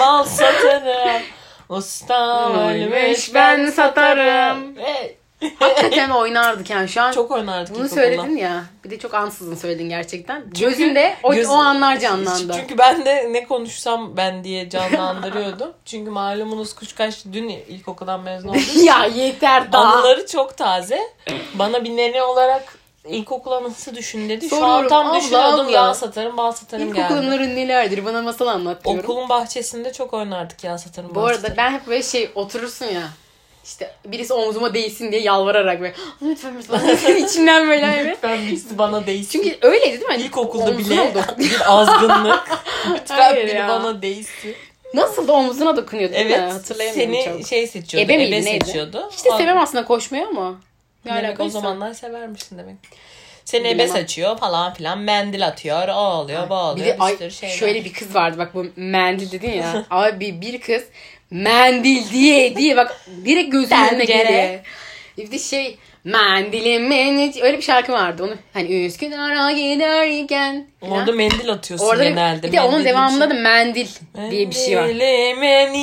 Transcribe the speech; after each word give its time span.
Bal 0.00 0.24
satarım. 0.24 1.22
Usta 1.68 2.48
ölmüş 2.70 3.34
ben 3.34 3.66
satarım. 3.70 4.76
Hey. 4.76 5.14
Hakikaten 5.58 6.10
oynardık 6.10 6.70
yani 6.70 6.88
şu 6.88 7.02
an. 7.02 7.12
Çok 7.12 7.30
oynardık 7.30 7.74
Bunu 7.74 7.88
söyledin 7.88 8.36
ya. 8.36 8.64
Bir 8.84 8.90
de 8.90 8.98
çok 8.98 9.14
ansızın 9.14 9.54
söyledin 9.56 9.88
gerçekten. 9.88 10.42
Gözünde 10.60 11.16
o, 11.22 11.34
Göz- 11.34 11.48
o 11.48 11.52
anlar 11.54 11.98
canlandı. 11.98 12.54
Çünkü 12.60 12.78
ben 12.78 13.04
de 13.04 13.28
ne 13.32 13.44
konuşsam 13.44 14.16
ben 14.16 14.44
diye 14.44 14.70
canlandırıyordum. 14.70 15.72
Çünkü 15.84 16.10
malumunuz 16.10 16.74
Kuşkaş 16.74 17.24
dün 17.32 17.48
ilkokuldan 17.48 18.20
mezun 18.20 18.48
oldu. 18.48 18.58
ya 18.82 19.04
yeter 19.04 19.72
daha. 19.72 19.84
Anıları 19.94 20.26
çok 20.26 20.56
taze. 20.56 21.00
Bana 21.54 21.84
bir 21.84 21.96
nene 21.96 22.22
olarak 22.22 22.77
ilkokul 23.08 23.52
anısı 23.52 23.94
düşün 23.94 24.28
dedi. 24.28 24.48
Şu 24.48 24.56
an 24.56 24.60
Soruyorum, 24.60 24.88
tam 24.88 25.06
abla, 25.06 25.20
düşünüyordum 25.20 25.60
abla. 25.66 25.70
yağ 25.72 25.94
satarım 25.94 26.36
bal 26.36 26.52
satarım 26.52 26.94
geldi. 26.94 27.12
İlkokulların 27.12 27.56
nelerdir 27.56 28.04
bana 28.04 28.22
masal 28.22 28.46
anlat 28.46 28.84
diyorum. 28.84 29.00
Okulun 29.04 29.28
bahçesinde 29.28 29.92
çok 29.92 30.14
oynardık 30.14 30.64
yağ 30.64 30.78
satarım 30.78 31.10
Bu 31.10 31.14
bal 31.14 31.24
arada 31.24 31.34
satarım. 31.34 31.56
ben 31.56 31.70
hep 31.72 31.86
böyle 31.86 32.02
şey 32.02 32.30
oturursun 32.34 32.86
ya. 32.86 33.02
İşte 33.64 33.94
birisi 34.06 34.32
omzuma 34.32 34.74
değsin 34.74 35.12
diye 35.12 35.22
yalvararak 35.22 35.80
böyle 35.80 35.94
lütfen 36.22 36.54
lütfen 36.58 37.16
içimden 37.24 37.68
böyle 37.68 37.86
hani. 37.86 38.16
Ben 38.22 38.42
birisi 38.46 38.78
bana 38.78 39.06
değsin. 39.06 39.28
Çünkü 39.42 39.58
öyleydi 39.66 39.92
değil 39.92 40.00
mi? 40.02 40.08
Hani 40.08 40.22
İlkokulda 40.22 40.78
bile 40.78 41.12
bir 41.38 41.56
azgınlık. 41.66 42.48
Lütfen 42.94 43.16
Hayır 43.16 43.46
biri 43.46 43.56
ya. 43.56 43.68
bana 43.68 44.02
değsin. 44.02 44.54
Nasıl 44.94 45.28
da 45.28 45.32
omzuna 45.32 45.76
dokunuyordu 45.76 46.14
değil 46.14 46.26
mi? 46.26 46.32
Evet 46.38 46.52
Hatırlayamıyorum 46.52 47.14
seni 47.14 47.38
çok. 47.40 47.46
şey 47.48 47.66
seçiyordu. 47.66 48.04
Ebe 48.06 48.14
Ebe, 48.14 48.22
miydi, 48.30 48.44
neydi? 48.44 48.64
seçiyordu. 48.64 49.08
Hiç 49.12 49.24
de 49.24 49.30
sevmem 49.30 49.58
aslında 49.58 49.84
koşmayı 49.84 50.26
ama. 50.26 50.54
Ne 51.08 51.14
Demek 51.16 51.24
o 51.24 51.28
alakaysa. 51.42 51.60
zamanlar 51.60 51.92
severmişsin 51.94 52.58
demek. 52.58 52.76
Seni 53.44 53.68
ebe 53.68 53.88
seçiyor 53.88 54.38
falan 54.38 54.74
filan. 54.74 54.98
Mendil 54.98 55.46
atıyor. 55.46 55.88
O 55.88 55.92
oluyor 55.92 56.48
bu 56.50 56.54
oluyor. 56.54 56.86
Bir 56.86 56.92
Bir, 56.92 56.98
de 56.98 57.04
ay, 57.04 57.16
sürü 57.16 57.30
şeyler. 57.30 57.54
şöyle 57.54 57.84
bir 57.84 57.92
kız 57.92 58.14
vardı 58.14 58.38
bak 58.38 58.54
bu 58.54 58.66
mendil 58.76 59.32
dedin 59.32 59.50
ya. 59.52 59.86
Abi 59.90 60.40
bir 60.40 60.60
kız 60.60 60.84
mendil 61.30 62.10
diye 62.12 62.56
diye 62.56 62.76
bak 62.76 63.00
direkt 63.24 63.52
gözümün 63.52 63.88
önüne 63.88 64.04
geliyor. 64.04 64.58
Bir 65.18 65.30
de 65.30 65.38
şey 65.38 65.78
mendilim 66.04 66.88
mendil 66.88 67.42
öyle 67.42 67.56
bir 67.56 67.62
şarkı 67.62 67.92
vardı 67.92 68.24
onu 68.24 68.34
hani 68.54 68.84
Üsküdar'a 68.86 69.52
giderken. 69.52 70.66
Orada 70.90 71.12
mendil 71.12 71.50
atıyorsun 71.50 71.86
Orada 71.86 72.04
genelde. 72.04 72.46
bir 72.48 72.52
de 72.52 72.60
onun 72.60 72.70
Mendilin 72.72 72.90
devamında 72.90 73.24
içine- 73.24 73.38
da 73.38 73.42
mendil 73.42 73.86
diye 74.30 74.50
bir 74.50 74.54
şey 74.54 74.76
var. 74.76 74.82
Mendilimin 74.82 75.74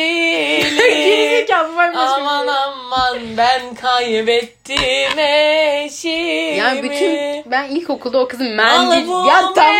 yeşili. 0.00 0.80
Mı? 1.76 2.00
aman 2.16 2.46
aman 2.46 3.18
ben 3.36 3.74
kaybettim 3.74 5.18
eşimi. 5.18 6.56
Yani 6.58 6.82
bütün 6.82 7.50
ben 7.50 7.64
ilkokulda 7.68 8.18
o 8.18 8.28
kızın 8.28 8.58
Al 8.58 8.86
mendil 8.86 9.08
bu 9.08 9.26
ya 9.28 9.52
tamam. 9.54 9.74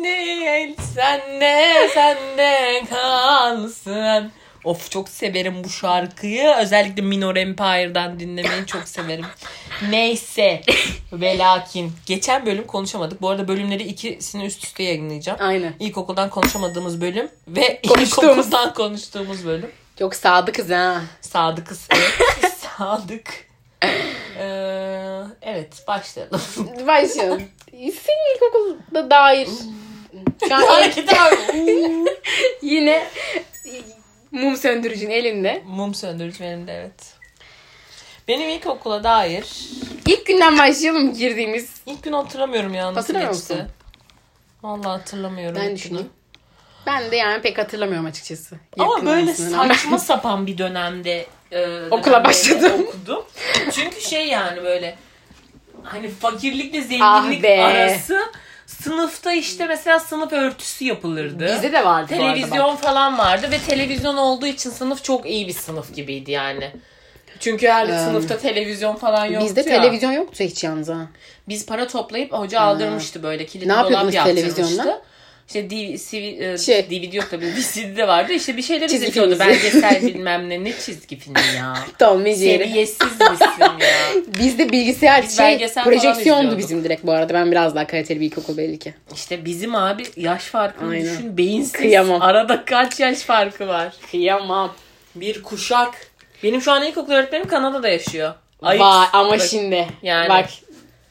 mendil 0.00 0.74
sende 0.94 1.88
sende 1.94 2.82
kalsın. 2.90 4.32
Of 4.64 4.90
çok 4.90 5.08
severim 5.08 5.64
bu 5.64 5.68
şarkıyı. 5.68 6.54
Özellikle 6.60 7.02
Minor 7.02 7.36
Empire'dan 7.36 8.20
dinlemeyi 8.20 8.66
çok 8.66 8.88
severim. 8.88 9.24
Neyse. 9.90 10.60
Ve 11.12 11.38
lakin. 11.38 11.92
Geçen 12.06 12.46
bölüm 12.46 12.66
konuşamadık. 12.66 13.22
Bu 13.22 13.28
arada 13.28 13.48
bölümleri 13.48 13.82
ikisini 13.82 14.44
üst 14.44 14.64
üste 14.64 14.82
yayınlayacağım. 14.82 15.38
Aynen. 15.42 15.74
İlkokuldan 15.80 16.30
konuşamadığımız 16.30 17.00
bölüm 17.00 17.28
ve 17.48 17.80
Konuştuğumuz. 17.88 18.36
ilkokuldan 18.36 18.74
konuştuğumuz 18.74 19.46
bölüm. 19.46 19.70
Çok 19.98 20.14
sadıkız 20.14 20.70
ha. 20.70 21.02
Sadıkız. 21.20 21.88
Evet. 21.90 22.52
Sadık. 22.78 23.50
Ee, 24.38 25.22
evet 25.42 25.84
başlayalım. 25.88 26.40
Başlayalım. 26.86 27.42
Senin 27.72 28.34
ilkokulda 28.36 29.10
dair. 29.10 29.48
Şu 30.48 30.54
an 30.54 30.62
yine 32.62 33.06
mum 34.30 34.56
söndürücün 34.56 35.10
elinde. 35.10 35.62
Mum 35.66 35.94
söndürücü 35.94 36.40
benim 36.44 36.66
de 36.66 36.72
evet. 36.72 37.14
Benim 38.28 38.48
ilkokula 38.48 39.04
dair 39.04 39.44
İlk 40.06 40.26
günden 40.26 40.58
başlayalım 40.58 41.14
girdiğimiz. 41.14 41.70
ilk 41.86 42.02
gün 42.02 42.12
hatırlamıyorum 42.12 42.74
ya 42.74 42.86
nasıl 42.86 42.96
Hatırlamıyor 43.00 43.32
geçti. 43.32 43.52
musun? 43.52 43.68
Vallahi 44.62 44.88
hatırlamıyorum. 44.98 45.56
Ben 45.56 45.60
ilk 45.62 45.68
günü. 45.68 45.76
düşüneyim. 45.76 46.08
Ben 46.86 47.10
de 47.10 47.16
yani 47.16 47.42
pek 47.42 47.58
hatırlamıyorum 47.58 48.06
açıkçası. 48.06 48.56
Ama 48.78 48.92
Yakın 48.92 49.06
böyle 49.06 49.20
olmasına 49.22 49.56
rağmen. 49.58 49.74
saçma 49.74 49.98
sapan 49.98 50.46
bir 50.46 50.58
dönemde 50.58 51.26
e, 51.52 51.82
Okula 51.90 52.04
dönemde 52.12 52.24
başladım. 52.24 52.86
Okudum. 52.88 53.24
Çünkü 53.72 54.00
şey 54.00 54.26
yani 54.28 54.62
böyle 54.62 54.96
hani 55.82 56.08
fakirlikle 56.10 56.78
Ah 57.00 57.22
zenginlik 57.22 57.42
be. 57.42 57.62
arası 57.64 58.20
sınıfta 58.70 59.32
işte 59.32 59.66
mesela 59.66 60.00
sınıf 60.00 60.32
örtüsü 60.32 60.84
yapılırdı. 60.84 61.46
Bizde 61.46 61.72
de 61.72 61.84
vardı 61.84 62.08
Televizyon 62.08 62.74
bak. 62.74 62.82
falan 62.82 63.18
vardı 63.18 63.46
ve 63.50 63.58
televizyon 63.58 64.16
olduğu 64.16 64.46
için 64.46 64.70
sınıf 64.70 65.04
çok 65.04 65.26
iyi 65.26 65.48
bir 65.48 65.52
sınıf 65.52 65.94
gibiydi 65.94 66.30
yani. 66.30 66.70
Çünkü 67.40 67.68
her 67.68 67.88
Ee, 67.88 67.98
sınıfta 67.98 68.38
televizyon 68.38 68.96
falan 68.96 69.26
yoktu 69.26 69.46
Bizde 69.46 69.60
ya. 69.60 69.66
televizyon 69.80 70.12
yoktu 70.12 70.44
hiç 70.44 70.64
yalnız 70.64 70.88
ha. 70.88 71.06
Biz 71.48 71.66
para 71.66 71.86
toplayıp 71.86 72.32
hoca 72.32 72.60
aldırmıştı 72.60 73.22
böyle 73.22 73.46
kilitli 73.46 73.68
Ne 73.68 73.72
dolap 73.76 74.12
yaptırmıştı. 74.14 74.24
televizyonla? 74.54 75.02
İşte 75.50 75.70
D- 75.70 75.98
CV, 75.98 76.42
e, 76.42 76.58
Şey. 76.58 76.90
DVD 76.90 77.12
yok 77.12 77.26
tabii 77.30 77.46
VCD 77.46 77.96
de 77.96 78.08
vardı. 78.08 78.32
İşte 78.32 78.56
bir 78.56 78.62
şeyler 78.62 78.88
Çizgi 78.88 79.04
izletiyordu. 79.04 79.38
Belgesel 79.38 80.02
bilmem 80.06 80.48
ne. 80.48 80.64
Ne 80.64 80.72
çizgi 80.72 81.16
filmi 81.16 81.38
ya. 81.56 81.74
Tom 81.98 82.22
Jerry. 82.26 82.34
Seviyesiz 82.36 83.20
misin 83.20 83.46
ya? 83.60 83.76
Bizde 84.38 84.72
bilgisayar 84.72 85.22
Biz 85.22 85.36
şey 85.36 85.68
projeksiyondu 85.84 86.58
bizim 86.58 86.84
direkt 86.84 87.06
bu 87.06 87.12
arada. 87.12 87.34
Ben 87.34 87.50
biraz 87.50 87.74
daha 87.74 87.86
kaliteli 87.86 88.20
bir 88.20 88.26
ilkokul 88.26 88.56
belli 88.56 88.78
ki. 88.78 88.94
İşte 89.14 89.44
bizim 89.44 89.74
abi 89.74 90.02
yaş 90.16 90.42
farkını 90.42 90.90
Aynen. 90.90 91.04
düşün. 91.04 91.36
Beyinsiz. 91.36 91.72
Kıyamam. 91.72 92.22
Arada 92.22 92.64
kaç 92.64 93.00
yaş 93.00 93.18
farkı 93.18 93.68
var? 93.68 93.94
Kıyamam. 94.10 94.74
Bir 95.14 95.42
kuşak. 95.42 96.10
Benim 96.42 96.60
şu 96.62 96.72
an 96.72 96.86
ilkokul 96.86 97.12
öğretmenim 97.12 97.48
Kanada'da 97.48 97.88
yaşıyor. 97.88 98.34
Ayıp. 98.62 98.82
Vay 98.82 99.06
ama 99.12 99.30
Bak, 99.30 99.40
şimdi. 99.50 99.86
Yani. 100.02 100.28
Bak. 100.28 100.48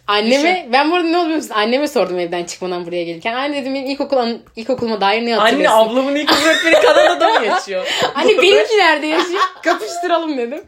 Anneme 0.09 0.67
ben 0.73 0.91
bu 0.91 0.95
arada 0.95 1.07
ne 1.07 1.17
oluyor 1.17 1.35
musun? 1.35 1.51
Anneme 1.55 1.87
sordum 1.87 2.19
evden 2.19 2.43
çıkmadan 2.43 2.85
buraya 2.85 3.03
gelirken. 3.03 3.33
Anne 3.33 3.61
dedim 3.61 3.73
benim 3.73 3.85
ilkokul 3.91 4.17
an- 4.17 4.39
ilkokuluma 4.55 5.01
dair 5.01 5.25
ne 5.25 5.35
Anne 5.35 5.41
hatırlıyorsun? 5.41 5.77
ablamın 5.77 6.15
ilkokul 6.15 6.41
öğretmeni 6.45 6.75
Kanada'da 6.85 7.39
mı 7.39 7.45
yaşıyor? 7.45 7.87
Anne 8.15 8.37
benimki 8.37 8.77
nerede 8.77 9.07
yaşıyor? 9.07 9.41
Kapıştıralım 9.63 10.37
dedim. 10.37 10.61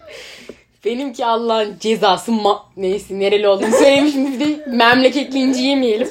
Benimki 0.86 1.26
Allah'ın 1.26 1.76
cezası 1.80 2.32
ma- 2.32 2.60
neyse 2.78 3.06
nereli 3.20 3.48
olduğunu 3.48 3.72
söylemişim 3.76 4.40
bir 4.40 4.46
de 4.46 4.66
memleketli 4.68 5.40
inci 5.40 5.62
yemeyelim. 5.62 6.10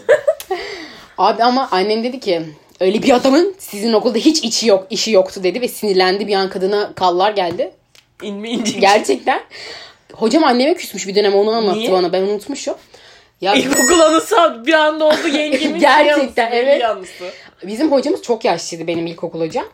Abi 1.18 1.42
ama 1.42 1.68
annem 1.70 2.04
dedi 2.04 2.20
ki 2.20 2.42
öyle 2.80 3.02
bir 3.02 3.10
adamın 3.10 3.54
sizin 3.58 3.92
okulda 3.92 4.18
hiç 4.18 4.44
içi 4.44 4.66
yok, 4.68 4.86
işi 4.90 5.10
yoktu 5.10 5.40
dedi 5.44 5.60
ve 5.60 5.68
sinirlendi 5.68 6.26
bir 6.26 6.34
an 6.34 6.50
kadına 6.50 6.92
kallar 6.94 7.30
geldi. 7.30 7.70
İnme 8.22 8.50
ince. 8.50 8.78
Gerçekten. 8.78 9.40
Hocam 10.12 10.44
anneme 10.44 10.74
küsmüş 10.74 11.06
bir 11.08 11.14
dönem 11.14 11.34
onu 11.34 11.50
anlattı 11.50 11.78
Niye? 11.78 11.92
bana 11.92 12.12
ben 12.12 12.22
unutmuşum. 12.22 12.74
Ya 13.40 13.54
İlkokul 13.54 14.00
anısı 14.00 14.36
bir 14.66 14.72
anda 14.72 15.04
oldu 15.04 15.28
yengemin. 15.32 15.80
Gerçekten, 15.80 16.50
şey 16.50 16.58
anısı, 16.58 16.64
evet. 16.64 16.78
bir 16.78 16.90
anısı. 16.90 17.24
bizim 17.66 17.92
hocamız 17.92 18.22
çok 18.22 18.44
yaşlıydı 18.44 18.86
benim 18.86 19.06
ilkokul 19.06 19.40
hocam. 19.40 19.64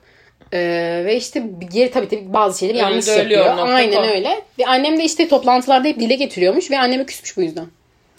Ee, 0.53 1.03
ve 1.05 1.17
işte 1.17 1.43
geri 1.73 1.91
tabii 1.91 2.09
tabii 2.09 2.33
bazı 2.33 2.59
şeyleri 2.59 2.79
yanlış 2.79 3.09
yapıyor. 3.09 3.59
Aynen 3.59 4.05
öyle. 4.05 4.41
Ve 4.59 4.67
annem 4.67 4.99
de 4.99 5.05
işte 5.05 5.29
toplantılarda 5.29 5.89
hep 5.89 6.01
dile 6.01 6.15
getiriyormuş 6.15 6.71
ve 6.71 6.79
anneme 6.79 7.07
küsmüş 7.07 7.37
bu 7.37 7.43
yüzden. 7.43 7.67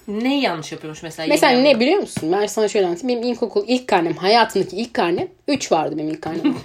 Ne 0.08 0.40
yanlış 0.40 0.72
yapıyormuş 0.72 1.04
mesela? 1.04 1.28
Mesela 1.28 1.62
ne 1.62 1.80
biliyor 1.80 2.00
musun? 2.00 2.32
Ben 2.42 2.46
sana 2.48 2.68
şöyle 2.68 2.86
anlatayım. 2.86 3.10
Benim 3.22 3.34
ilkokul 3.34 3.64
ilk 3.68 3.88
karnem, 3.88 4.14
hayatımdaki 4.14 4.76
ilk 4.78 4.94
karnem 4.94 5.28
3 5.48 5.72
vardı 5.72 5.96
benim 5.98 6.10
ilk 6.10 6.22
karnem. 6.22 6.42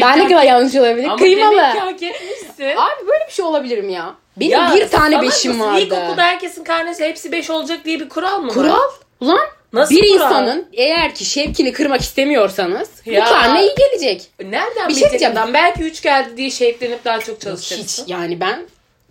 Ben 0.00 0.18
ne 0.18 0.28
kadar 0.28 0.42
yanlış 0.42 0.74
olabilir? 0.76 1.04
Ama 1.06 1.16
Kıymalı. 1.16 1.56
demek 1.56 1.72
ki 1.72 1.78
hak 1.80 2.02
etmişsin. 2.02 2.64
Abi 2.64 3.06
böyle 3.08 3.26
bir 3.28 3.32
şey 3.32 3.44
olabilir 3.44 3.82
mi 3.82 3.92
ya? 3.92 4.14
Benim 4.36 4.52
Ya 4.52 4.72
bir 4.74 4.88
tane 4.88 5.14
salak 5.14 5.22
beşim 5.22 5.52
mısın? 5.52 5.64
vardı. 5.66 5.80
İlkokulda 5.80 6.22
herkesin 6.22 6.64
karnesi 6.64 7.04
hepsi 7.04 7.32
5 7.32 7.50
olacak 7.50 7.84
diye 7.84 8.00
bir 8.00 8.08
kural 8.08 8.38
mı 8.40 8.46
var? 8.48 8.54
Kural. 8.54 8.78
Ulan 9.20 9.38
Nasıl 9.72 9.94
bir 9.94 10.00
kural? 10.12 10.14
insanın 10.14 10.66
eğer 10.72 11.14
ki 11.14 11.24
şevkini 11.24 11.72
kırmak 11.72 12.00
istemiyorsanız 12.00 12.88
Ya. 13.06 13.22
bu 13.26 13.28
karne 13.28 13.62
iyi 13.62 13.74
gelecek. 13.78 14.22
Nereden 14.40 14.60
Bir 14.68 14.78
şey 14.78 14.86
bilecek 14.88 15.10
diyeceğim. 15.10 15.32
adam? 15.32 15.54
Belki 15.54 15.82
3 15.82 16.02
geldi 16.02 16.36
diye 16.36 16.50
şevklenip 16.50 17.04
daha 17.04 17.20
çok 17.20 17.40
çalışacaksın. 17.40 18.02
Hiç 18.02 18.10
yani 18.10 18.40
ben 18.40 18.60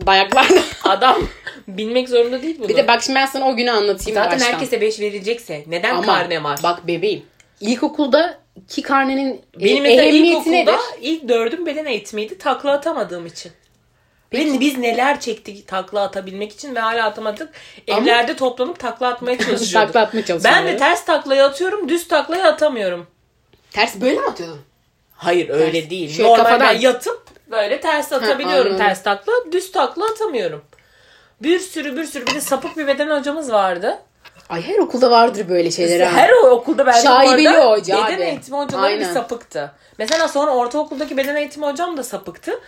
dayaklarda. 0.05 0.59
Adam 0.83 1.17
bilmek 1.67 2.09
zorunda 2.09 2.41
değil 2.41 2.55
bunu. 2.59 2.69
bir 2.69 2.77
de 2.77 2.87
bak 2.87 3.03
şimdi 3.03 3.15
ben 3.19 3.25
sana 3.25 3.47
o 3.49 3.55
günü 3.55 3.71
anlatayım 3.71 4.15
Zaten 4.19 4.39
baştan. 4.39 4.51
herkese 4.53 4.81
5 4.81 4.99
verilecekse 4.99 5.63
neden 5.67 5.93
Ama 5.95 6.05
karne 6.05 6.43
var? 6.43 6.59
bak 6.63 6.87
bebeğim. 6.87 7.23
İlkokulda 7.61 8.39
ki 8.67 8.81
karnenin 8.81 9.41
Benim 9.59 9.77
e, 9.77 9.79
mesela 9.89 10.01
ehemmiyeti 10.03 10.51
nedir? 10.51 10.71
ilkokulda 10.73 10.97
ilk 11.01 11.27
dördüm 11.29 11.65
beden 11.65 11.85
eğitimiydi. 11.85 12.37
Takla 12.37 12.71
atamadığım 12.71 13.25
için. 13.25 13.51
Ve 14.33 14.59
biz 14.59 14.77
neler 14.77 15.19
çektik 15.19 15.67
takla 15.67 16.01
atabilmek 16.03 16.51
için 16.51 16.75
ve 16.75 16.79
hala 16.79 17.05
atamadık. 17.05 17.49
Ama- 17.91 17.99
Evlerde 18.01 18.35
toplanıp 18.35 18.79
takla 18.79 19.07
atmaya 19.07 19.37
çalışıyorduk. 19.45 19.73
Takla 19.93 20.01
atmaya 20.01 20.25
çalışıyorduk. 20.25 20.61
Ben 20.65 20.73
de 20.73 20.77
ters 20.77 21.05
taklayı 21.05 21.43
atıyorum, 21.43 21.89
düz 21.89 22.07
taklayı 22.07 22.43
atamıyorum. 22.43 23.07
Ters 23.71 24.01
böyle 24.01 24.19
mi 24.19 24.25
atıyordun? 24.27 24.59
Hayır 25.15 25.49
öyle 25.49 25.79
Ters. 25.81 25.89
değil. 25.89 26.09
Şöyle 26.15 26.29
Normal 26.29 26.43
kafadan. 26.43 26.75
ben 26.75 26.79
yatıp 26.79 27.23
böyle 27.51 27.81
ters 27.81 28.13
atabiliyorum 28.13 28.71
anladım. 28.71 28.77
ters 28.87 29.03
takla. 29.03 29.33
Düz 29.51 29.71
takla 29.71 30.05
atamıyorum. 30.05 30.61
Bir 31.41 31.59
sürü 31.59 31.97
bir 31.97 32.03
sürü 32.03 32.27
bir 32.27 32.35
de 32.35 32.41
sapık 32.41 32.77
bir 32.77 32.87
beden 32.87 33.19
hocamız 33.19 33.51
vardı. 33.51 33.97
Ay 34.49 34.61
her 34.61 34.77
okulda 34.77 35.11
vardır 35.11 35.49
böyle 35.49 35.71
şeyler. 35.71 36.05
ha. 36.07 36.17
Her 36.17 36.29
okulda 36.31 36.85
bence 36.85 37.01
Şaibeli 37.01 37.49
hoca 37.49 37.97
beden 37.97 38.15
abi. 38.17 38.21
eğitimi 38.23 38.57
hocaları 38.57 38.99
bir 38.99 39.05
sapıktı. 39.05 39.71
Mesela 39.97 40.27
sonra 40.27 40.51
ortaokuldaki 40.55 41.17
beden 41.17 41.35
eğitimi 41.35 41.65
hocam 41.65 41.97
da 41.97 42.03
sapıktı. 42.03 42.59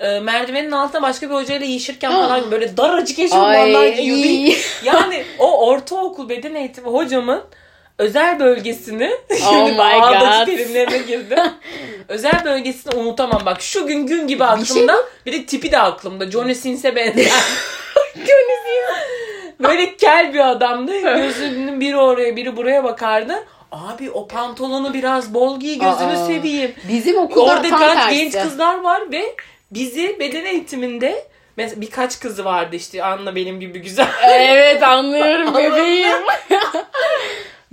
Ee, 0.00 0.20
merdivenin 0.20 0.70
altına 0.70 1.02
başka 1.02 1.30
bir 1.30 1.34
hocayla 1.34 1.66
yiyişirken 1.66 2.12
falan 2.12 2.50
böyle 2.50 2.76
daracık 2.76 3.18
eşofmanlar 3.18 3.86
giyiyordu. 3.86 4.22
iyi. 4.22 4.56
Yani 4.84 5.24
o 5.38 5.66
ortaokul 5.66 6.28
beden 6.28 6.54
eğitimi 6.54 6.88
hocamın 6.88 7.42
özel 7.98 8.40
bölgesini 8.40 9.10
Oh 9.30 9.50
şimdi 9.50 9.76
God. 9.76 10.46
terimlerine 10.46 10.98
girdim. 10.98 11.38
özel 12.08 12.44
bölgesini 12.44 12.94
unutamam 12.94 13.42
bak 13.46 13.62
şu 13.62 13.86
gün 13.86 14.06
gün 14.06 14.26
gibi 14.26 14.38
şey 14.38 14.48
aklımda. 14.48 14.96
Bir, 15.26 15.32
de 15.32 15.46
tipi 15.46 15.72
de 15.72 15.78
aklımda. 15.78 16.30
Johnny 16.30 16.54
Sins'e 16.54 16.96
benzer. 16.96 17.26
Böyle 19.60 19.96
kel 19.96 20.34
bir 20.34 20.50
adamdı. 20.50 21.00
Gözünün 21.16 21.80
biri 21.80 21.96
oraya 21.96 22.36
biri 22.36 22.56
buraya 22.56 22.84
bakardı. 22.84 23.44
Abi 23.72 24.10
o 24.10 24.28
pantolonu 24.28 24.94
biraz 24.94 25.34
bol 25.34 25.60
giy 25.60 25.74
gözünü 25.74 26.12
Aa. 26.12 26.26
seveyim. 26.26 26.74
Bizim 26.88 27.18
okulda 27.18 27.52
Orada 27.52 27.68
tam 27.68 27.80
tersi. 27.80 28.16
genç 28.16 28.32
kızlar 28.32 28.80
var 28.80 29.12
ve 29.12 29.36
bizi 29.70 30.16
beden 30.20 30.44
eğitiminde 30.44 31.26
mesela 31.56 31.80
birkaç 31.80 32.20
kızı 32.20 32.44
vardı 32.44 32.76
işte 32.76 33.04
Anla 33.04 33.36
benim 33.36 33.60
gibi 33.60 33.78
güzel. 33.78 34.08
Evet 34.32 34.82
anlıyorum 34.82 35.54
bebeğim. 35.54 36.16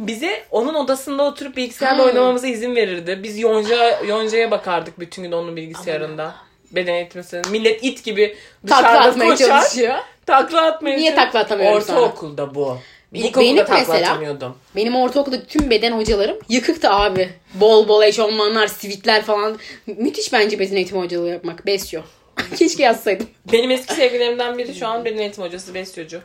Bize 0.07 0.43
onun 0.51 0.73
odasında 0.73 1.23
oturup 1.23 1.57
bilgisayarda 1.57 2.03
oynamamıza 2.03 2.47
izin 2.47 2.75
verirdi. 2.75 3.19
Biz 3.23 3.39
Yonca 3.39 4.01
Yonca'ya 4.07 4.51
bakardık 4.51 4.99
bütün 4.99 5.23
gün 5.23 5.31
onun 5.31 5.55
bilgisayarında. 5.55 6.35
Beden 6.71 6.93
eğitimi 6.93 7.23
sırasında. 7.23 7.51
Millet 7.51 7.83
it 7.83 8.03
gibi 8.03 8.35
Takla 8.67 8.83
dışarıda 8.89 8.99
atmaya 9.09 9.29
koşar. 9.31 9.47
çalışıyor. 9.47 9.95
Takla 10.25 10.61
atmaya 10.61 10.97
Niye 10.97 11.15
takla 11.15 11.39
atamıyorum 11.39 11.81
sana? 11.81 11.99
Ortaokulda 11.99 12.55
bu. 12.55 12.77
benim 13.13 13.25
İlkokulda 13.25 13.65
takla 13.65 13.79
mesela- 13.93 14.11
atamıyordum. 14.11 14.57
Benim 14.75 14.95
ortaokulda 14.95 15.43
tüm 15.45 15.69
beden 15.69 15.91
hocalarım 15.91 16.37
yıkıktı 16.49 16.89
abi. 16.89 17.29
Bol 17.53 17.87
bol 17.87 18.03
eşofmanlar, 18.03 18.67
sivitler 18.67 19.21
falan. 19.21 19.57
Müthiş 19.87 20.33
bence 20.33 20.59
beden 20.59 20.75
eğitimi 20.75 21.01
hocalığı 21.01 21.29
yapmak. 21.29 21.65
Besyo. 21.65 22.01
Keşke 22.57 22.83
yazsaydım. 22.83 23.27
Benim 23.53 23.71
eski 23.71 23.93
sevgilerimden 23.93 24.57
biri 24.57 24.75
şu 24.75 24.87
an 24.87 25.05
beden 25.05 25.17
eğitim 25.17 25.43
hocası 25.43 25.73
besyocu. 25.73 26.21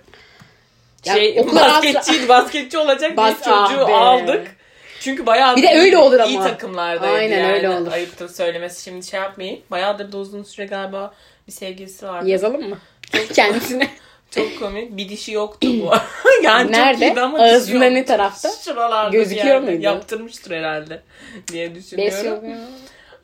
Şey, 1.14 1.37
kadar 1.37 1.55
basketçiydi, 1.70 2.29
basketçi 2.29 2.79
olacak 2.79 3.17
Bas- 3.17 3.35
bir 3.41 3.44
çocuğu 3.44 3.85
ah 3.85 3.88
be. 3.88 3.94
aldık. 3.94 4.56
Çünkü 5.00 5.26
bayağı 5.26 5.56
Bir 5.56 5.62
de 5.62 5.79
öyle 5.79 5.99
olur 5.99 6.20
iyi 6.29 6.38
ama. 6.38 6.47
takımlardaydı 6.49 7.14
Aynen 7.14 7.38
yani. 7.38 7.53
öyle 7.53 7.69
olur. 7.70 7.93
Ayıptır 7.93 8.29
söylemesi 8.29 8.82
şimdi 8.82 9.06
şey 9.06 9.20
yapmayayım. 9.20 9.61
Bayağıdır 9.70 10.12
da 10.12 10.17
uzun 10.19 10.43
süre 10.43 10.67
galiba 10.67 11.14
bir 11.47 11.53
sevgilisi 11.53 12.06
vardı. 12.06 12.29
Yazalım 12.29 12.69
mı? 12.69 12.79
Kendisine. 13.35 13.88
Çok 14.31 14.58
komik. 14.58 14.97
Bir 14.97 15.08
dişi 15.08 15.32
yoktu 15.32 15.69
bu. 15.82 15.93
yani 16.43 16.73
Nerede? 16.73 16.93
çok 16.94 17.03
iyiydi 17.03 17.20
ama 17.20 17.38
Ağzında 17.38 17.85
ne 17.85 18.05
tarafta? 18.05 18.50
Şuralarda 18.64 19.11
Gözüküyor 19.11 19.47
yerde. 19.47 19.67
muydu? 19.67 19.82
Yaptırmıştır 19.82 20.50
herhalde 20.56 21.02
diye 21.52 21.75
düşünüyorum. 21.75 22.44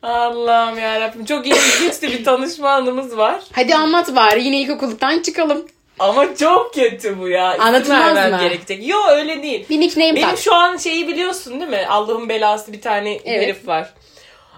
Allah'ım 0.03 0.79
yarabbim. 0.79 1.25
Çok 1.25 1.47
ilginç 1.47 2.01
bir 2.01 2.23
tanışma 2.23 2.69
anımız 2.69 3.17
var. 3.17 3.41
Hadi 3.51 3.75
anlat 3.75 4.15
bari 4.15 4.43
yine 4.43 4.61
ilkokuldan 4.61 5.19
çıkalım. 5.21 5.65
Ama 5.99 6.35
çok 6.35 6.73
kötü 6.73 7.19
bu 7.19 7.27
ya. 7.29 7.51
İsim 7.53 7.63
Anlatılmaz 7.65 8.15
vermem 8.15 8.31
mı? 8.31 8.47
gerekecek. 8.49 8.87
Yo 8.87 8.97
öyle 9.09 9.43
değil. 9.43 9.69
Bir 9.69 9.79
nickname 9.79 10.15
Benim 10.15 10.29
tak. 10.29 10.37
şu 10.39 10.55
an 10.55 10.77
şeyi 10.77 11.07
biliyorsun 11.07 11.59
değil 11.59 11.71
mi? 11.71 11.85
Allah'ın 11.89 12.29
belası 12.29 12.73
bir 12.73 12.81
tane 12.81 13.13
Evet. 13.25 13.41
herif 13.43 13.67
var. 13.67 13.93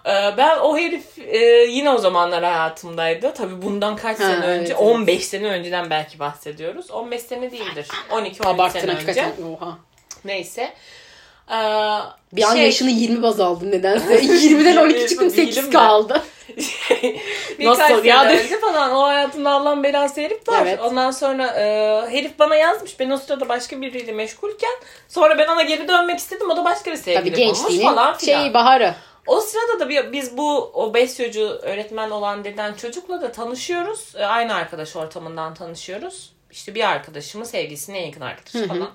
Ee, 0.06 0.38
Ben 0.38 0.58
o 0.58 0.78
herif 0.78 1.04
e, 1.28 1.38
yine 1.70 1.90
o 1.92 1.98
zamanlar 1.98 2.44
hayatımdaydı. 2.44 3.34
Tabii 3.34 3.62
bundan 3.62 3.96
kaç 3.96 4.20
Ha, 4.20 4.24
sene 4.24 4.46
evet, 4.46 4.60
önce? 4.62 4.74
evet. 4.74 4.82
15 4.82 5.26
sene 5.26 5.48
önceden 5.48 5.90
belki 5.90 6.20
bahsediyoruz. 6.20 6.92
15 6.92 7.22
sene 7.22 7.52
değildir. 7.52 7.88
12-13 8.12 8.48
Abarttın 8.48 8.80
sene 8.80 8.92
hakikaten. 8.92 9.32
önce. 9.32 9.44
Oha. 9.62 9.78
Neyse. 10.26 10.74
Ee, 11.52 11.54
Bir 12.34 12.44
an 12.44 12.54
şey- 12.56 12.64
yaşını 12.66 12.90
20 12.90 13.22
baz 13.24 13.40
aldın 13.40 13.72
nedense. 13.72 14.16
20'den 14.22 14.78
12 14.78 15.08
çıktım 15.08 15.30
Değilim 15.30 15.46
8 15.46 15.68
de. 15.68 15.70
kaldı. 15.70 16.24
Birkaç 17.60 17.80
Nasıl 17.80 18.06
ya? 18.06 18.26
önce 18.30 18.60
falan 18.60 18.92
o 18.92 19.04
hayatımda 19.04 19.52
Allah'ın 19.52 19.84
belası 19.84 20.22
herif 20.22 20.48
var. 20.50 20.62
Evet. 20.62 20.80
Ondan 20.82 21.12
sonra 21.12 21.48
e, 21.48 21.66
herif 22.12 22.40
bana 22.40 22.56
yazmış. 22.56 23.00
Ben 23.00 23.10
o 23.10 23.18
sırada 23.18 23.50
başka 23.50 23.82
biriyle 23.82 24.12
meşgulken. 24.12 24.74
Sonra 25.08 25.38
ben 25.38 25.48
ona 25.48 25.62
geri 25.62 25.88
dönmek 25.88 26.20
istedim. 26.20 26.50
O 26.50 26.58
da 26.58 26.66
başka 26.66 26.92
bir 26.92 26.96
Tabii 26.96 27.04
sevgili 27.16 27.38
bulmuş 27.38 27.60
gençliğinin 27.60 27.86
falan 27.86 28.18
filan. 28.18 28.42
şey 28.44 28.54
baharı. 28.54 28.96
O 29.28 29.42
sırada 29.42 29.80
da 29.80 29.90
bir, 29.90 30.12
biz 30.12 30.38
bu 30.38 30.58
o 30.74 30.94
besyocu 30.94 31.42
öğretmen 31.62 32.10
olan 32.10 32.44
deden 32.44 32.74
çocukla 32.74 33.22
da 33.22 33.32
tanışıyoruz. 33.32 34.14
E, 34.18 34.26
Aynı 34.26 34.56
arkadaş 34.56 34.96
ortamından 34.96 35.54
tanışıyoruz. 35.54 36.34
İşte 36.52 36.76
bir 36.76 36.90
arkadaşımın 36.90 37.46
sevgilisinin 37.46 37.98
en 37.98 38.06
yakın 38.06 38.22
arkadaşı 38.22 38.68
falan. 38.68 38.90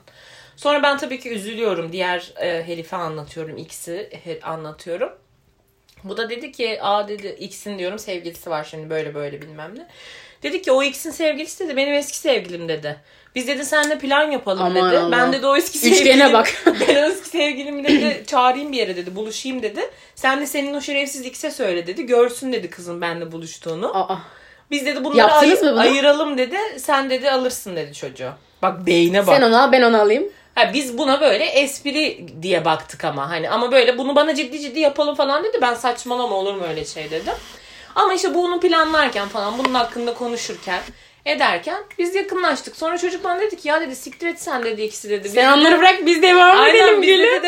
Sonra 0.57 0.83
ben 0.83 0.99
tabii 0.99 1.21
ki 1.21 1.31
üzülüyorum. 1.31 1.93
Diğer 1.93 2.33
e, 2.41 2.63
herife 2.67 2.97
anlatıyorum. 2.97 3.57
X'i 3.57 4.11
he- 4.25 4.41
anlatıyorum. 4.43 5.13
Bu 6.05 6.17
da 6.17 6.31
dedi 6.31 6.53
ki 6.53 6.79
aa 6.83 7.09
dedi 7.09 7.37
X'in 7.41 7.79
diyorum 7.79 7.99
sevgilisi 7.99 8.51
var 8.51 8.67
şimdi 8.71 8.91
böyle 8.91 9.15
böyle 9.15 9.43
bilmem 9.43 9.75
ne. 9.79 9.87
Dedi 10.43 10.63
ki 10.63 10.73
o 10.73 10.83
X'in 10.83 11.11
sevgilisi 11.11 11.65
dedi 11.65 11.77
benim 11.77 11.95
eski 11.95 12.17
sevgilim 12.17 12.69
dedi. 12.69 12.97
Biz 13.35 13.49
dedi 13.49 13.65
seninle 13.65 13.99
plan 13.99 14.31
yapalım 14.31 14.63
Aman 14.63 14.91
dedi. 14.93 14.99
Allah. 14.99 15.13
Ben 15.17 15.33
dedi 15.33 15.47
o 15.47 15.57
eski 15.57 15.79
Üçgene 15.79 15.95
sevgilim. 15.97 16.33
bak. 16.33 16.53
ben 16.67 16.95
o 17.03 17.07
eski 17.07 17.29
sevgilimi 17.29 17.85
dedi 17.85 18.25
çağırayım 18.27 18.73
bir 18.73 18.77
yere 18.77 18.97
dedi 18.97 19.17
buluşayım 19.17 19.63
dedi. 19.63 19.81
Sen 20.15 20.41
de 20.41 20.47
senin 20.47 20.75
o 20.75 20.81
şerefsiz 20.81 21.27
X'e 21.27 21.51
söyle 21.51 21.87
dedi. 21.87 22.07
Görsün 22.07 22.53
dedi 22.53 22.71
kızın 22.71 23.01
benimle 23.01 23.33
buluştuğunu. 23.33 23.97
Aa. 23.97 24.19
Biz 24.71 24.87
dedi 24.87 25.05
bunları 25.05 25.19
Yaptınız 25.19 25.63
ay- 25.63 25.69
mı 25.69 25.73
bunu? 25.73 25.81
ayıralım 25.81 26.39
dedi. 26.39 26.57
Sen 26.79 27.11
dedi 27.11 27.31
alırsın 27.31 27.77
dedi 27.77 27.95
çocuğu. 27.95 28.31
Bak 28.63 28.87
beyne 28.87 29.27
bak. 29.27 29.37
Sen 29.37 29.43
onu 29.43 29.63
al 29.63 29.73
ben 29.73 29.83
onu 29.83 30.01
alayım. 30.01 30.25
Ha, 30.55 30.71
biz 30.75 30.99
buna 30.99 31.21
böyle 31.21 31.45
espri 31.45 32.27
diye 32.43 32.65
baktık 32.65 33.05
ama 33.05 33.31
hani 33.31 33.51
ama 33.51 33.73
böyle 33.73 33.99
bunu 33.99 34.17
bana 34.17 34.35
ciddi 34.35 34.61
ciddi 34.61 34.81
yapalım 34.81 35.15
falan 35.15 35.45
dedi. 35.45 35.59
Ben 35.63 35.75
saçmalama 35.75 36.37
olur 36.37 36.55
mu 36.55 36.65
öyle 36.69 36.85
şey 36.85 37.11
dedim. 37.11 37.35
Ama 37.95 38.15
işte 38.15 38.35
bunu 38.35 38.61
planlarken 38.61 39.29
falan 39.29 39.59
bunun 39.59 39.75
hakkında 39.75 40.15
konuşurken 40.15 40.81
ederken 41.25 41.79
biz 41.99 42.15
yakınlaştık. 42.15 42.77
Sonra 42.77 42.99
çocuk 42.99 43.25
bana 43.25 43.41
dedi 43.41 43.57
ki 43.57 43.69
ya 43.69 43.81
dedi 43.81 43.97
siktir 43.97 44.27
et 44.27 44.43
sen 44.43 44.65
dedi 44.65 44.83
ikisi 44.83 45.11
dedi. 45.11 45.25
Biz 45.25 45.33
Sen 45.33 45.59
onları 45.59 45.79
bırak 45.79 46.07
biz 46.07 46.23
devam 46.23 46.61
Aynen 46.61 46.75
edelim 46.75 47.03
biz 47.03 47.09
gülüm. 47.09 47.43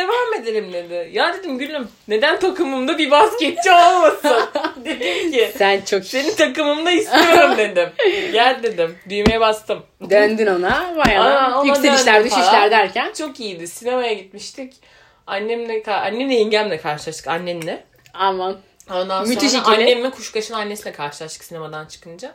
Edelim 0.53 0.73
dedi. 0.73 1.11
Ya 1.13 1.35
dedim 1.35 1.59
gülüm 1.59 1.89
neden 2.09 2.41
takımımda 2.41 2.99
bir 2.99 3.11
basketçi 3.11 3.71
olmasın? 3.73 4.49
dedim 4.85 5.33
ki 5.33 5.53
Sen 5.57 5.81
çok 5.81 6.05
senin 6.05 6.35
takımımda 6.35 6.91
istiyorum 6.91 7.55
dedim. 7.59 7.89
Gel 8.33 8.63
dedim. 8.63 8.99
Düğmeye 9.09 9.41
bastım. 9.41 9.83
döndün 10.11 10.47
ona. 10.47 10.95
Bayağı 10.97 11.67
yükselişler 11.67 12.25
düşüşler 12.25 12.71
derken. 12.71 13.13
Çok 13.19 13.41
iyiydi. 13.41 13.69
Sinemaya 13.69 14.13
gitmiştik. 14.13 14.75
Annemle, 15.27 15.83
annemle 15.87 16.35
yengemle 16.35 16.79
karşılaştık. 16.79 17.29
Annenle. 17.29 17.85
Aman. 18.15 18.57
Ondan 18.91 19.29
Müthiş 19.29 19.53
sonra 19.53 19.63
ikili. 19.63 19.77
annemle 19.77 20.11
kuşkaşın 20.11 20.55
annesiyle 20.55 20.93
karşılaştık 20.93 21.45
sinemadan 21.45 21.87
çıkınca. 21.87 22.35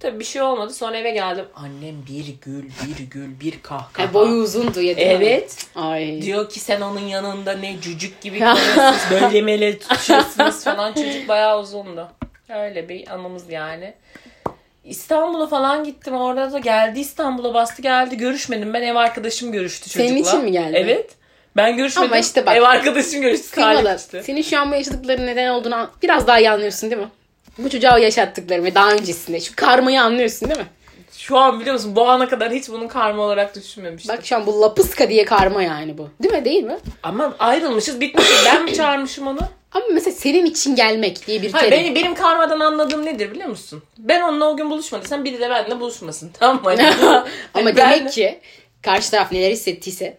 Tabii 0.00 0.20
bir 0.20 0.24
şey 0.24 0.42
olmadı. 0.42 0.74
Sonra 0.74 0.96
eve 0.96 1.10
geldim. 1.10 1.44
Annem 1.54 1.96
bir 2.08 2.34
gül, 2.44 2.64
bir 2.64 3.04
gül, 3.10 3.40
bir 3.40 3.62
kahkaha. 3.62 4.08
Ha, 4.08 4.14
boyu 4.14 4.32
uzundu 4.42 4.80
mi? 4.80 4.86
Evet. 4.96 5.66
Ay. 5.74 6.22
Diyor 6.22 6.48
ki 6.50 6.60
sen 6.60 6.80
onun 6.80 7.00
yanında 7.00 7.52
ne 7.52 7.80
cücük 7.80 8.20
gibi 8.20 8.38
kalıyorsunuz. 8.38 8.96
böyle 9.10 9.42
mele 9.42 9.78
tutuşuyorsunuz 9.78 10.64
falan. 10.64 10.92
Çocuk 10.92 11.28
bayağı 11.28 11.60
uzundu. 11.60 12.08
Öyle 12.48 12.88
bir 12.88 13.08
anımız 13.14 13.50
yani. 13.50 13.94
İstanbul'a 14.84 15.46
falan 15.46 15.84
gittim. 15.84 16.14
Orada 16.14 16.52
da 16.52 16.58
geldi 16.58 17.00
İstanbul'a 17.00 17.54
bastı 17.54 17.82
geldi. 17.82 18.16
Görüşmedim. 18.16 18.74
Ben 18.74 18.82
ev 18.82 18.94
arkadaşım 18.94 19.52
görüştü 19.52 19.90
çocukla. 19.90 20.08
Senin 20.08 20.22
için 20.22 20.44
mi 20.44 20.52
geldi? 20.52 20.76
Evet. 20.76 21.10
Ben 21.56 21.76
görüşmedim. 21.76 22.10
Ama 22.12 22.18
işte 22.20 22.46
bak- 22.46 22.56
Ev 22.56 22.62
arkadaşım 22.62 23.20
görüştü. 23.22 23.50
Kıymalı. 23.50 23.98
Senin 24.22 24.42
şu 24.42 24.60
an 24.60 24.70
bu 24.70 24.74
yaşadıkların 24.74 25.26
neden 25.26 25.48
olduğunu 25.48 25.90
biraz 26.02 26.26
daha 26.26 26.38
iyi 26.38 26.50
anlıyorsun 26.50 26.90
değil 26.90 27.02
mi? 27.02 27.08
Bu 27.58 27.70
çocuğa 27.70 27.98
yaşattıklarım 27.98 28.64
ve 28.64 28.74
daha 28.74 28.92
öncesinde. 28.92 29.40
Şu 29.40 29.56
karmayı 29.56 30.02
anlıyorsun 30.02 30.48
değil 30.48 30.60
mi? 30.60 30.66
Şu 31.18 31.36
an 31.38 31.60
biliyor 31.60 31.74
musun 31.74 31.96
bu 31.96 32.08
ana 32.08 32.28
kadar 32.28 32.52
hiç 32.52 32.68
bunun 32.68 32.88
karma 32.88 33.22
olarak 33.22 33.54
düşünmemiştim. 33.56 34.16
Bak 34.16 34.26
şu 34.26 34.36
an 34.36 34.46
bu 34.46 34.60
lapıska 34.60 35.08
diye 35.08 35.24
karma 35.24 35.62
yani 35.62 35.98
bu. 35.98 36.08
Değil 36.22 36.34
mi? 36.34 36.44
Değil 36.44 36.62
mi? 36.64 36.76
Ama 37.02 37.36
ayrılmışız 37.38 38.00
bitmişiz. 38.00 38.42
Ben 38.46 38.64
mi 38.64 38.74
çağırmışım 38.74 39.26
onu? 39.26 39.38
Ama 39.72 39.84
mesela 39.92 40.14
senin 40.16 40.46
için 40.46 40.74
gelmek 40.76 41.26
diye 41.26 41.42
bir 41.42 41.52
Hayır, 41.52 41.70
terim. 41.70 41.84
benim, 41.84 41.94
benim 41.94 42.14
karmadan 42.14 42.60
anladığım 42.60 43.06
nedir 43.06 43.30
biliyor 43.30 43.48
musun? 43.48 43.82
Ben 43.98 44.20
onunla 44.22 44.44
o 44.50 44.56
gün 44.56 44.70
buluşmadıysam 44.70 45.24
biri 45.24 45.40
de 45.40 45.50
benimle 45.50 45.80
buluşmasın. 45.80 46.30
Tamam 46.38 46.56
mı? 46.56 46.62
Hani 46.64 46.82
Ama 47.54 47.66
ben- 47.66 47.76
demek 47.76 48.12
ki 48.12 48.40
karşı 48.82 49.10
taraf 49.10 49.32
neler 49.32 49.50
hissettiyse 49.50 50.18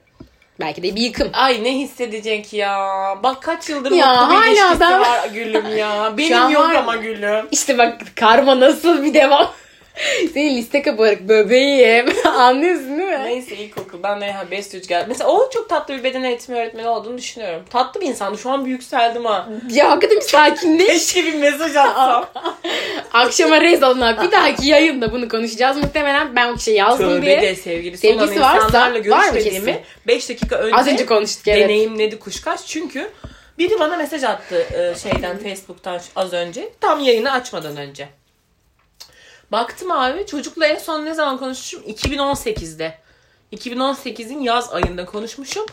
belki 0.59 0.83
de 0.83 0.95
bir 0.95 1.01
yıkım. 1.01 1.29
Ay 1.33 1.63
ne 1.63 1.73
hissedecek 1.79 2.53
ya. 2.53 2.77
Bak 3.23 3.41
kaç 3.43 3.69
yıldır 3.69 3.91
Ya, 3.91 4.07
mutlu 4.07 4.29
bir 4.29 4.35
hala 4.35 4.47
ilişkisi 4.47 4.79
ben- 4.79 5.01
var 5.01 5.27
gülüm 5.33 5.77
ya. 5.77 6.13
Benim 6.17 6.49
yok 6.49 6.63
var. 6.69 6.75
ama 6.75 6.95
gülüm. 6.95 7.45
İşte 7.51 7.77
bak 7.77 7.93
karma 8.15 8.59
nasıl 8.59 9.03
bir 9.03 9.13
devam. 9.13 9.51
Senin 10.33 10.57
liste 10.57 10.81
kaparak 10.81 11.21
bebeğim. 11.29 12.05
Anlıyorsun 12.25 12.97
değil 12.99 13.08
mi? 13.08 13.08
Neyse 13.39 13.55
ilkokuldan 13.55 14.19
ne 14.19 14.31
ha 14.31 14.51
Bestüc 14.51 14.87
geldi. 14.87 15.05
Mesela 15.07 15.29
o 15.29 15.49
çok 15.49 15.69
tatlı 15.69 15.97
bir 15.97 16.03
beden 16.03 16.23
eğitimi 16.23 16.57
öğretmeni 16.57 16.87
olduğunu 16.87 17.17
düşünüyorum. 17.17 17.65
Tatlı 17.69 18.01
bir 18.01 18.05
insandı. 18.05 18.37
Şu 18.37 18.49
an 18.49 18.65
bir 18.65 18.69
yükseldim 18.69 19.25
ha. 19.25 19.49
Ya 19.69 19.91
hakikaten 19.91 20.17
bir 20.17 20.21
sakinleş. 20.21 20.87
Keşke 20.87 21.25
bir 21.25 21.33
mesaj 21.33 21.75
atsam. 21.75 22.29
Akşama 23.13 23.61
rez 23.61 23.83
alın. 23.83 24.17
Bir 24.23 24.31
dahaki 24.31 24.67
yayında 24.67 25.11
bunu 25.11 25.29
konuşacağız. 25.29 25.77
Muhtemelen 25.77 26.35
ben 26.35 26.53
o 26.53 26.57
şey 26.57 26.75
yazdım 26.75 27.09
Tövbe 27.09 27.25
diye. 27.25 27.41
de 27.41 27.55
sevgilisi, 27.55 28.01
Sevgilisi 28.01 28.39
olan 28.39 28.53
varsa 28.53 28.65
insanlarla 28.65 29.09
var 29.09 29.33
görüşmediğimi? 29.33 29.83
5 30.07 30.29
dakika 30.29 30.55
önce, 30.55 30.75
Az 30.75 30.87
önce 30.87 31.05
konuştuk 31.05 31.47
evet. 31.47 31.63
deneyimledi 31.63 32.19
kuşkaş. 32.19 32.67
Çünkü 32.67 33.11
biri 33.57 33.79
bana 33.79 33.97
mesaj 33.97 34.23
attı 34.23 34.65
e, 34.73 34.99
şeyden 34.99 35.37
Facebook'tan 35.37 36.01
az 36.15 36.33
önce. 36.33 36.69
Tam 36.81 36.99
yayını 36.99 37.31
açmadan 37.31 37.77
önce. 37.77 38.09
Baktım 39.51 39.91
abi 39.91 40.25
çocukla 40.25 40.65
en 40.65 40.77
son 40.77 41.05
ne 41.05 41.13
zaman 41.13 41.37
konuşmuşum? 41.37 41.83
2018'de. 41.91 43.08
2018'in 43.53 44.41
yaz 44.41 44.73
ayında 44.73 45.05
konuşmuşum. 45.05 45.65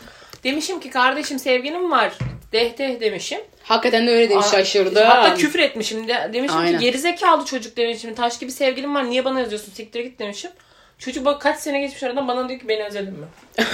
Demişim 0.43 0.79
ki 0.79 0.89
kardeşim 0.89 1.39
sevgilim 1.39 1.91
var. 1.91 2.13
Deh 2.53 2.77
deh 2.77 2.99
demişim. 2.99 3.39
Hakikaten 3.63 4.07
de 4.07 4.11
öyle 4.11 4.29
demiş 4.29 4.45
Aa, 4.45 4.51
şaşırdı. 4.51 5.03
Hatta 5.03 5.35
küfür 5.35 5.59
etmişim. 5.59 6.07
De, 6.07 6.29
demişim 6.33 6.57
Aynen. 6.57 6.79
ki 6.79 6.85
gerizekalı 6.85 7.45
çocuk 7.45 7.77
demişim. 7.77 8.15
Taş 8.15 8.39
gibi 8.39 8.51
sevgilim 8.51 8.95
var. 8.95 9.09
Niye 9.09 9.25
bana 9.25 9.39
yazıyorsun? 9.39 9.71
Siktir 9.71 9.99
git 9.99 10.19
demişim. 10.19 10.51
Çocuk 10.99 11.25
bak 11.25 11.41
kaç 11.41 11.59
sene 11.59 11.79
geçmiş 11.79 12.03
aradan 12.03 12.27
bana 12.27 12.49
diyor 12.49 12.59
ki 12.59 12.67
beni 12.67 12.83
özledin 12.83 13.13
mi? 13.13 13.25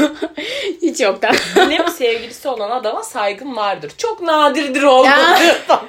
Hiç 0.82 1.00
yoktan. 1.00 1.36
Benim 1.56 1.88
sevgilisi 1.98 2.48
olan 2.48 2.72
adama 2.72 3.04
saygım 3.04 3.56
vardır. 3.56 3.92
Çok 3.98 4.22
nadirdir. 4.22 4.82
Ya. 5.06 5.40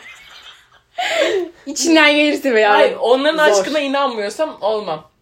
İçinden 1.66 2.16
gelirse 2.16 2.54
be 2.54 2.61
ya. 2.61 2.73
Hayır, 2.73 2.97
onların 3.00 3.49
Zor. 3.52 3.61
aşkına 3.61 3.80
inanmıyorsam 3.80 4.59
olmam. 4.61 5.13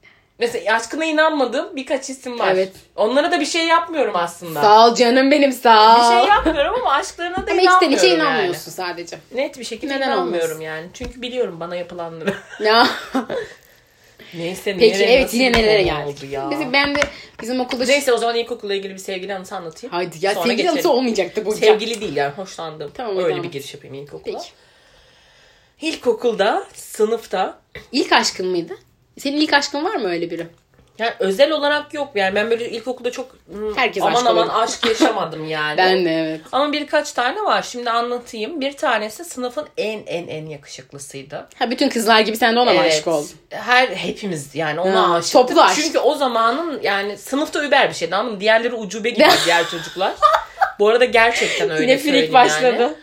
Mesela 0.42 0.76
aşkına 0.76 1.04
inanmadığım 1.04 1.76
birkaç 1.76 2.10
isim 2.10 2.38
var. 2.38 2.52
Evet. 2.54 2.72
Onlara 2.96 3.30
da 3.32 3.40
bir 3.40 3.46
şey 3.46 3.66
yapmıyorum 3.66 4.16
aslında. 4.16 4.62
Sağ 4.62 4.88
ol 4.88 4.94
canım 4.94 5.30
benim 5.30 5.52
sağ 5.52 5.96
ol. 5.96 6.00
Bir 6.00 6.18
şey 6.20 6.28
yapmıyorum 6.28 6.74
ama 6.80 6.92
aşklarına 6.92 7.36
da 7.46 7.50
Ama 7.50 7.60
inanmıyorum 7.62 7.82
içten 7.82 7.90
içe 7.98 8.06
yani. 8.06 8.16
inanmıyorsun 8.16 8.70
sadece. 8.72 9.18
Net 9.34 9.58
bir 9.58 9.64
şekilde 9.64 9.96
Neden 9.96 10.06
inanmıyorum 10.08 10.50
olmaz? 10.50 10.64
yani. 10.64 10.86
Çünkü 10.94 11.22
biliyorum 11.22 11.60
bana 11.60 11.76
yapılanları. 11.76 12.34
Ya. 12.64 12.86
Neyse 14.34 14.76
Peki 14.78 14.94
nereye, 14.98 15.16
evet 15.18 15.34
yine 15.34 15.52
nelere 15.52 15.82
geldik. 15.82 16.32
ya. 16.32 16.50
Bizim, 16.50 16.72
ben 16.72 16.94
de 16.94 17.00
bizim 17.42 17.60
okulda... 17.60 17.84
Neyse 17.84 18.12
o 18.12 18.16
zaman 18.16 18.36
ilkokulla 18.36 18.74
ilgili 18.74 18.94
bir 18.94 18.98
sevgili 18.98 19.34
anısı 19.34 19.56
anlatayım. 19.56 19.94
Haydi 19.94 20.16
ya 20.20 20.30
Sonra 20.34 20.42
sevgili 20.42 20.56
geçelim. 20.56 20.74
anısı 20.74 20.90
olmayacaktı 20.92 21.46
bu. 21.46 21.52
Sevgili 21.54 22.00
değil 22.00 22.16
yani 22.16 22.32
hoşlandım. 22.32 22.90
Tamam, 22.94 23.16
Öyle 23.16 23.28
tamam. 23.28 23.42
bir 23.42 23.52
giriş 23.52 23.74
yapayım 23.74 23.94
ilkokula. 23.94 24.38
Peki. 24.38 24.50
İlkokulda, 25.80 26.66
sınıfta 26.74 27.58
İlk 27.92 28.12
aşkın 28.12 28.46
mıydı? 28.46 28.74
Senin 29.18 29.36
ilk 29.36 29.52
aşkın 29.52 29.84
var 29.84 29.96
mı 29.96 30.08
öyle 30.08 30.30
biri? 30.30 30.46
yani 30.98 31.12
özel 31.18 31.50
olarak 31.50 31.94
yok. 31.94 32.08
Yani 32.14 32.34
ben 32.34 32.50
böyle 32.50 32.70
ilkokulda 32.70 33.10
çok 33.10 33.36
hmm, 33.52 33.76
Herkes 33.76 34.02
aman 34.02 34.14
aşk 34.14 34.26
aman 34.26 34.48
oluyor. 34.48 34.62
aşk 34.62 34.86
yaşamadım 34.86 35.48
yani. 35.48 35.76
Ben 35.78 36.04
de 36.04 36.20
evet. 36.20 36.40
Ama 36.52 36.72
birkaç 36.72 37.12
tane 37.12 37.44
var. 37.44 37.62
Şimdi 37.62 37.90
anlatayım. 37.90 38.60
Bir 38.60 38.72
tanesi 38.72 39.24
sınıfın 39.24 39.66
en 39.76 40.02
en 40.06 40.26
en 40.26 40.46
yakışıklısıydı. 40.46 41.48
Ha 41.58 41.70
bütün 41.70 41.88
kızlar 41.88 42.20
gibi 42.20 42.36
sen 42.36 42.56
de 42.56 42.60
ona 42.60 42.72
mı 42.72 42.80
aşık 42.80 43.08
oldun? 43.08 43.30
Her 43.50 43.88
hepimiz 43.88 44.54
yani 44.54 44.80
ona 44.80 45.08
Ha, 45.08 45.14
aşıktık. 45.14 45.48
toplu 45.48 45.62
aşk. 45.62 45.82
Çünkü 45.82 45.98
o 45.98 46.14
zamanın 46.14 46.80
yani 46.82 47.18
sınıfta 47.18 47.64
über 47.64 47.88
bir 47.88 47.94
şeydi 47.94 48.16
anladın 48.16 48.34
mı? 48.34 48.40
Diğerleri 48.40 48.74
ucube 48.74 49.10
gibi 49.10 49.24
diğer 49.46 49.68
çocuklar. 49.70 50.12
Bu 50.78 50.88
arada 50.88 51.04
gerçekten 51.04 51.70
öyle 51.70 51.82
Yine 51.82 51.98
söyleyeyim 51.98 52.32
başladı. 52.32 52.82
Yani. 52.82 52.94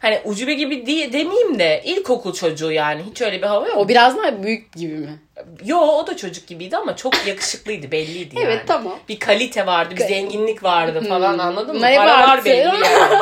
Hani 0.00 0.20
ucube 0.24 0.54
gibi 0.54 0.86
diye 0.86 1.12
demeyeyim 1.12 1.58
de 1.58 1.82
ilkokul 1.84 2.32
çocuğu 2.34 2.72
yani. 2.72 3.02
Hiç 3.10 3.22
öyle 3.22 3.42
bir 3.42 3.46
hava 3.46 3.68
yok. 3.68 3.76
O 3.78 3.88
biraz 3.88 4.16
daha 4.16 4.42
büyük 4.42 4.72
gibi 4.72 4.94
mi? 4.94 5.18
Yo 5.64 5.78
o 5.78 6.06
da 6.06 6.16
çocuk 6.16 6.46
gibiydi 6.46 6.76
ama 6.76 6.96
çok 6.96 7.26
yakışıklıydı 7.26 7.90
belliydi 7.92 8.34
yani. 8.36 8.46
Evet, 8.46 8.62
tamam. 8.66 8.98
Bir 9.08 9.18
kalite 9.18 9.66
vardı, 9.66 9.94
bir 9.96 10.00
zenginlik 10.00 10.62
vardı 10.64 11.04
falan 11.08 11.38
anladın 11.38 11.66
mı? 11.68 11.74
Bunlar 11.74 11.90
hep 11.90 11.96
Para 11.98 12.10
var 12.10 12.28
artı. 12.28 12.44
belli 12.44 12.58
yani. 12.64 13.18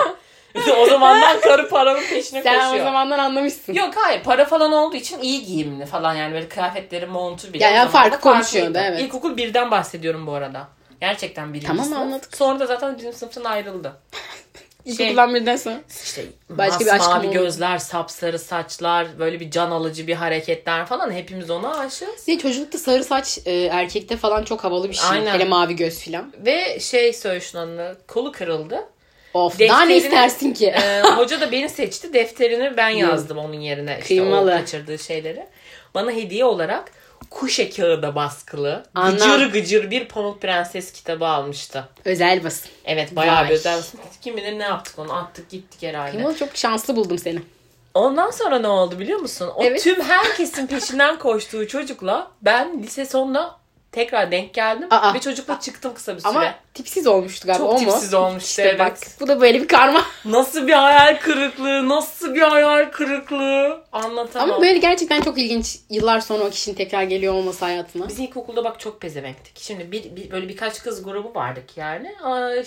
o 0.79 0.87
zamandan 0.87 1.41
karı 1.41 1.69
paranın 1.69 2.01
peşine 2.11 2.43
Sen 2.43 2.55
koşuyor. 2.55 2.81
o 2.81 2.85
zamandan 2.85 3.19
anlamışsın. 3.19 3.75
Yok 3.75 3.95
hayır 3.97 4.23
para 4.23 4.45
falan 4.45 4.73
olduğu 4.73 4.97
için 4.97 5.19
iyi 5.19 5.45
giyimli 5.45 5.87
falan 5.87 6.15
yani 6.15 6.35
böyle 6.35 6.49
kıyafetleri 6.49 7.07
montu 7.07 7.53
bile. 7.53 7.65
Ya- 7.65 7.71
ya 7.71 7.87
o 7.87 7.89
zaman 7.89 8.05
da 8.05 8.11
farkı 8.11 8.21
konuşuyordu, 8.21 8.79
evet. 8.83 9.01
İlkokul 9.01 9.37
birden 9.37 9.71
bahsediyorum 9.71 10.27
bu 10.27 10.33
arada. 10.33 10.69
Gerçekten 11.01 11.53
birinci 11.53 11.67
Tamam, 11.67 11.85
sınıf. 11.85 11.99
anladık. 11.99 12.37
Sonra 12.37 12.61
da 12.61 12.67
zaten 12.67 12.97
bizim 12.99 13.13
sınıftan 13.13 13.45
ayrıldı. 13.45 13.93
İlkokuldan 14.85 15.35
birden 15.35 15.57
sonra. 15.57 15.81
İşte 16.05 16.25
Başka 16.51 16.81
bir 16.85 16.95
aşkım 16.95 17.19
oldu. 17.29 17.33
gözler, 17.33 17.79
sapsarı 17.79 18.39
saçlar, 18.39 19.19
böyle 19.19 19.41
bir 19.41 19.51
can 19.51 19.71
alıcı 19.71 20.07
bir 20.07 20.15
hareketler 20.15 20.87
falan 20.87 21.13
hepimiz 21.13 21.51
ona 21.51 21.79
aşığız. 21.79 22.15
Size 22.19 22.39
çocuklukta 22.39 22.79
sarı 22.79 23.05
saç 23.05 23.39
e, 23.47 23.53
erkekte 23.53 24.17
falan 24.17 24.45
çok 24.45 24.65
havalı 24.65 24.89
bir 24.89 24.95
şey. 24.95 25.09
Aynen. 25.11 25.35
Hele 25.35 25.45
mavi 25.45 25.77
göz 25.77 25.99
filan. 25.99 26.33
Ve 26.47 26.81
şey 26.81 27.13
Söğüşnan'ın 27.13 27.97
kolu 28.09 28.33
kırıldı. 28.33 28.85
Of 29.35 29.59
daha 29.61 29.83
ne 29.83 29.97
istersin 29.97 30.53
ki? 30.55 30.67
Ee, 30.67 31.03
hoca 31.03 31.41
da 31.41 31.53
beni 31.53 31.69
seçti. 31.69 32.13
Defterini 32.13 32.77
ben 32.77 32.89
yazdım 32.89 33.39
onun 33.39 33.55
yerine. 33.61 33.93
İşte 34.03 34.09
Kıymalı. 34.17 34.51
o 34.51 34.57
kaçırdığı 34.57 34.99
şeyleri. 34.99 35.47
Bana 35.95 36.11
hediye 36.11 36.45
olarak 36.45 36.93
kuşe 37.31 37.71
kağıda 37.71 38.15
baskılı 38.15 38.85
Ana. 38.95 39.11
gıcır 39.11 39.53
gıcır 39.53 39.91
bir 39.91 40.09
Pamuk 40.09 40.43
Prenses 40.43 40.93
kitabı 40.93 41.27
almıştı. 41.27 41.89
Özel 42.05 42.45
basın. 42.45 42.71
Evet 42.85 43.17
bayağı 43.17 43.37
Vay. 43.43 43.49
bir 43.49 43.55
özel. 43.55 43.83
Kim 44.23 44.37
bilir 44.37 44.59
ne 44.59 44.63
yaptık 44.63 44.99
onu 44.99 45.13
attık 45.13 45.51
gittik 45.51 45.83
herhalde. 45.83 46.11
Kıymalı 46.11 46.37
çok 46.39 46.57
şanslı 46.57 46.97
buldum 46.97 47.19
seni. 47.19 47.43
Ondan 47.95 48.31
sonra 48.31 48.59
ne 48.59 48.69
oldu 48.69 48.99
biliyor 48.99 49.19
musun? 49.19 49.51
O 49.57 49.65
Evet. 49.65 49.83
tüm 49.83 50.01
herkesin 50.03 50.67
peşinden 50.67 51.19
koştuğu 51.19 51.69
çocukla 51.69 52.31
ben 52.43 52.83
lise 52.83 53.07
sonunda 53.07 53.57
tekrar 53.93 54.31
denk 54.31 54.55
geldim 54.55 54.89
Aa. 54.91 55.15
ve 55.15 55.21
çocukla 55.21 55.61
çıktım 55.61 55.95
kısa 55.95 56.15
bir 56.17 56.21
süre. 56.21 56.29
Ama 56.31 56.55
tipsiz 56.75 57.07
olmuştu 57.07 57.47
galiba 57.47 57.59
Çok 57.65 57.71
o 57.71 57.73
mu? 57.73 57.79
tipsiz 57.79 58.15
olmuştu, 58.15 58.49
İşte 58.49 58.63
evet. 58.63 58.79
bak 58.81 58.97
bu 59.21 59.29
da 59.29 59.41
böyle 59.41 59.63
bir 59.63 59.69
karma. 59.69 60.03
Nasıl 60.25 60.67
bir 60.67 60.73
hayal 60.73 61.19
kırıklığı, 61.21 61.89
nasıl 61.89 62.35
bir 62.35 62.43
hayal 62.43 62.91
kırıklığı 62.91 63.85
anlatamam. 63.93 64.51
Ama 64.51 64.63
böyle 64.63 64.79
gerçekten 64.79 65.21
çok 65.21 65.39
ilginç 65.39 65.77
yıllar 65.91 66.21
sonra 66.21 66.45
o 66.45 66.51
kişinin 66.51 66.77
tekrar 66.77 67.03
geliyor 67.03 67.35
olması 67.35 67.65
hayatına. 67.65 68.09
Biz 68.09 68.19
ilkokulda 68.19 68.65
bak 68.65 68.81
çok 68.81 69.01
pezevenktik. 69.01 69.59
Şimdi 69.61 69.93
bir, 69.93 70.17
bir- 70.17 70.31
böyle 70.31 70.49
birkaç 70.49 70.83
kız 70.83 71.03
grubu 71.03 71.35
vardık 71.35 71.77
yani. 71.77 72.15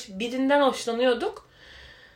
Birinden 0.10 0.62
hoşlanıyorduk. 0.62 1.50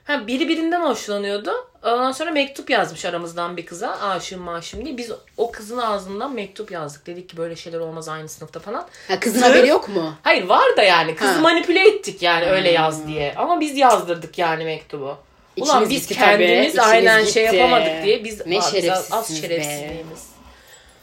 Ha, 0.06 0.28
biri 0.28 0.50
birinden 0.50 0.82
hoşlanıyordu. 0.82 1.52
Ondan 1.84 2.12
sonra 2.12 2.32
mektup 2.32 2.70
yazmış 2.70 3.06
aramızdan 3.06 3.58
bir 3.58 3.66
kıza. 3.66 3.90
Aşığım 4.02 4.42
maşım 4.42 4.86
diye. 4.86 4.98
Biz 4.98 5.12
o 5.38 5.52
kızın 5.52 5.78
ağzından 5.78 6.34
mektup 6.34 6.72
yazdık. 6.72 7.06
Dedik 7.08 7.30
ki 7.30 7.38
böyle 7.38 7.56
şeyler 7.56 7.80
olmaz 7.80 8.10
aynı 8.10 8.30
sınıfta 8.30 8.60
falan. 8.60 8.88
Ha, 9.08 9.20
kızın 9.20 9.40
Sırf- 9.40 9.50
haberi 9.50 9.68
yok 9.68 9.90
mu? 9.90 10.14
Hayır 10.24 10.44
var 10.50 10.78
da 10.78 10.84
yani. 10.84 11.16
Kızı 11.16 11.32
Ha. 11.34 11.40
manipüle 11.42 11.88
ettik 11.88 12.22
yani 12.22 12.46
öyle 12.46 12.72
yaz 12.72 13.08
diye. 13.08 13.34
Ama 13.38 13.60
biz 13.60 13.78
yazdırdık 13.78 14.38
yani 14.38 14.66
mektubu. 14.66 15.18
Ulan 15.58 15.68
İçimiz 15.84 15.90
biz 15.90 16.02
gitti 16.08 16.14
kendimiz 16.20 16.60
içimiz 16.74 16.80
aynen 16.90 17.24
şey 17.26 17.44
gitti. 17.44 17.56
yapamadık 17.56 18.04
diye 18.04 18.24
biz 18.24 18.46
Ne 18.46 18.58
az- 18.60 19.12
az 19.12 19.32
be. 19.32 19.36
şerefsizliğimiz. 19.42 20.26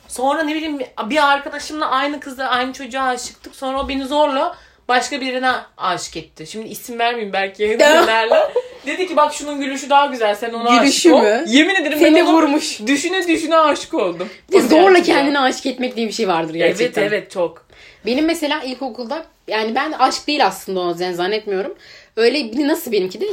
Sonra 0.09 0.43
ne 0.43 0.55
bileyim 0.55 0.79
bir 1.07 1.31
arkadaşımla 1.33 1.91
aynı 1.91 2.21
kıza 2.21 2.45
aynı 2.45 2.73
çocuğa 2.73 3.03
aşıktık. 3.03 3.55
Sonra 3.57 3.81
o 3.81 3.89
beni 3.89 4.05
zorla 4.07 4.57
başka 4.89 5.21
birine 5.21 5.53
aşık 5.77 6.17
etti. 6.17 6.47
Şimdi 6.47 6.69
isim 6.69 6.99
vermeyeyim 6.99 7.33
belki 7.33 7.59
dinlerler. 7.69 8.53
Dedi 8.87 9.07
ki 9.09 9.17
bak 9.17 9.35
şunun 9.35 9.61
gülüşü 9.61 9.91
daha 9.91 10.07
güzel 10.07 10.35
sen 10.35 10.53
ona 10.53 10.77
Gülüşü 10.77 10.89
aşık 10.89 11.13
ol. 11.15 11.23
mü? 11.23 11.45
Yemin 11.47 11.75
ederim 11.75 11.99
Seni 11.99 12.15
ben 12.17 12.25
ona 12.27 12.33
vurmuş. 12.33 12.81
düşüne 12.87 13.27
düşüne 13.29 13.57
aşık 13.57 13.95
oldum. 13.95 14.29
Bir 14.51 14.55
de 14.57 14.61
zorla 14.61 14.89
Gerçekten. 14.91 15.15
kendini 15.15 15.39
aşık 15.39 15.67
etmek 15.67 15.97
diye 15.97 16.07
bir 16.09 16.13
şey 16.13 16.29
vardır 16.29 16.55
gerçekten. 16.55 17.03
Evet 17.03 17.13
evet 17.13 17.31
çok. 17.31 17.67
Benim 18.07 18.25
mesela 18.25 18.63
ilkokulda 18.63 19.25
yani 19.49 19.75
ben 19.75 19.93
aşk 19.93 20.27
değil 20.27 20.47
aslında 20.47 20.81
o 20.81 20.89
yüzden 20.91 21.13
zannetmiyorum. 21.13 21.75
Öyle 22.17 22.53
bir 22.53 22.69
nasıl 22.69 22.93
benimki 22.93 23.21
de 23.21 23.27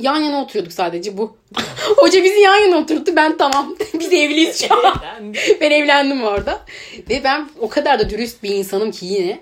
yan 0.00 0.16
yana 0.20 0.42
oturuyorduk 0.42 0.72
sadece 0.72 1.18
bu. 1.18 1.36
Hoca 1.96 2.24
bizi 2.24 2.40
yan 2.40 2.56
yana 2.56 2.76
oturttu 2.76 3.16
ben 3.16 3.36
tamam. 3.36 3.76
Biz 3.98 4.12
evliyiz 4.12 4.64
şu 4.68 4.74
an. 4.86 4.94
ben 5.60 5.70
evlendim 5.70 6.22
orada. 6.24 6.60
Ve 7.10 7.24
ben 7.24 7.48
o 7.60 7.68
kadar 7.68 7.98
da 7.98 8.10
dürüst 8.10 8.42
bir 8.42 8.50
insanım 8.50 8.90
ki 8.90 9.06
yine. 9.06 9.40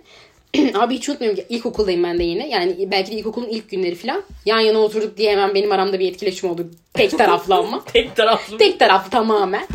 Abi 0.74 0.94
hiç 0.94 1.08
unutmuyorum 1.08 1.38
ki 1.38 1.46
ilkokuldayım 1.48 2.02
ben 2.02 2.18
de 2.18 2.24
yine. 2.24 2.48
Yani 2.48 2.90
belki 2.90 3.10
de 3.10 3.16
ilkokulun 3.16 3.48
ilk 3.48 3.70
günleri 3.70 3.94
falan. 3.94 4.22
Yan 4.46 4.60
yana 4.60 4.78
oturduk 4.78 5.16
diye 5.16 5.32
hemen 5.32 5.54
benim 5.54 5.72
aramda 5.72 5.98
bir 5.98 6.10
etkileşim 6.10 6.50
oldu. 6.50 6.70
Tek 6.94 7.18
taraflı 7.18 7.54
ama. 7.54 7.84
Tek 7.92 8.16
taraflı. 8.16 8.58
Tek 8.58 8.78
taraflı 8.78 9.10
tamamen. 9.10 9.66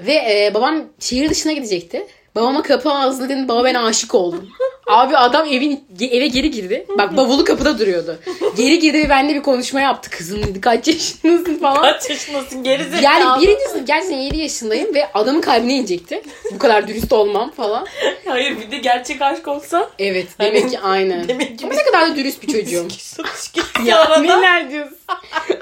Ve 0.00 0.12
e, 0.12 0.54
babam 0.54 0.84
şehir 1.00 1.30
dışına 1.30 1.52
gidecekti. 1.52 2.06
Babama 2.34 2.62
kapı 2.62 2.90
ağzına 2.90 3.28
dedim 3.28 3.48
baba 3.48 3.64
ben 3.64 3.74
aşık 3.74 4.14
oldum. 4.14 4.48
Abi 4.86 5.16
adam 5.16 5.46
evin 5.46 5.84
eve 6.00 6.26
geri 6.26 6.50
girdi. 6.50 6.86
Bak 6.98 7.16
bavulu 7.16 7.44
kapıda 7.44 7.78
duruyordu. 7.78 8.18
Geri 8.56 8.78
girdi 8.78 8.98
ve 8.98 9.08
benimle 9.08 9.34
bir 9.34 9.42
konuşma 9.42 9.80
yaptı. 9.80 10.10
Kızım 10.10 10.42
dedi 10.42 10.60
kaç 10.60 10.88
yaşındasın 10.88 11.58
falan. 11.58 11.82
Kaç 11.82 12.10
yaşındasın 12.10 12.62
gerizekalı. 12.62 13.02
Yani 13.02 13.42
birinci 13.42 13.64
sınıf 13.68 13.86
gerçekten 13.86 14.16
7 14.18 14.38
yaşındayım 14.38 14.94
ve 14.94 15.12
adamın 15.14 15.40
kalbine 15.40 15.72
inecekti. 15.74 16.22
Bu 16.54 16.58
kadar 16.58 16.88
dürüst 16.88 17.12
olmam 17.12 17.50
falan. 17.50 17.86
Hayır 18.26 18.60
bir 18.60 18.70
de 18.70 18.78
gerçek 18.78 19.22
aşk 19.22 19.48
olsa. 19.48 19.90
Evet 19.98 20.26
demek 20.40 20.70
ki 20.70 20.80
aynen. 20.80 21.28
Demek 21.28 21.58
ki 21.58 21.66
Ama 21.66 21.74
ne 21.74 21.82
kadar 21.82 22.10
da 22.10 22.16
dürüst 22.16 22.42
bir 22.42 22.52
çocuğum. 22.52 22.88
Ya 23.84 24.18
neler 24.18 24.70
diyorsun? 24.70 24.96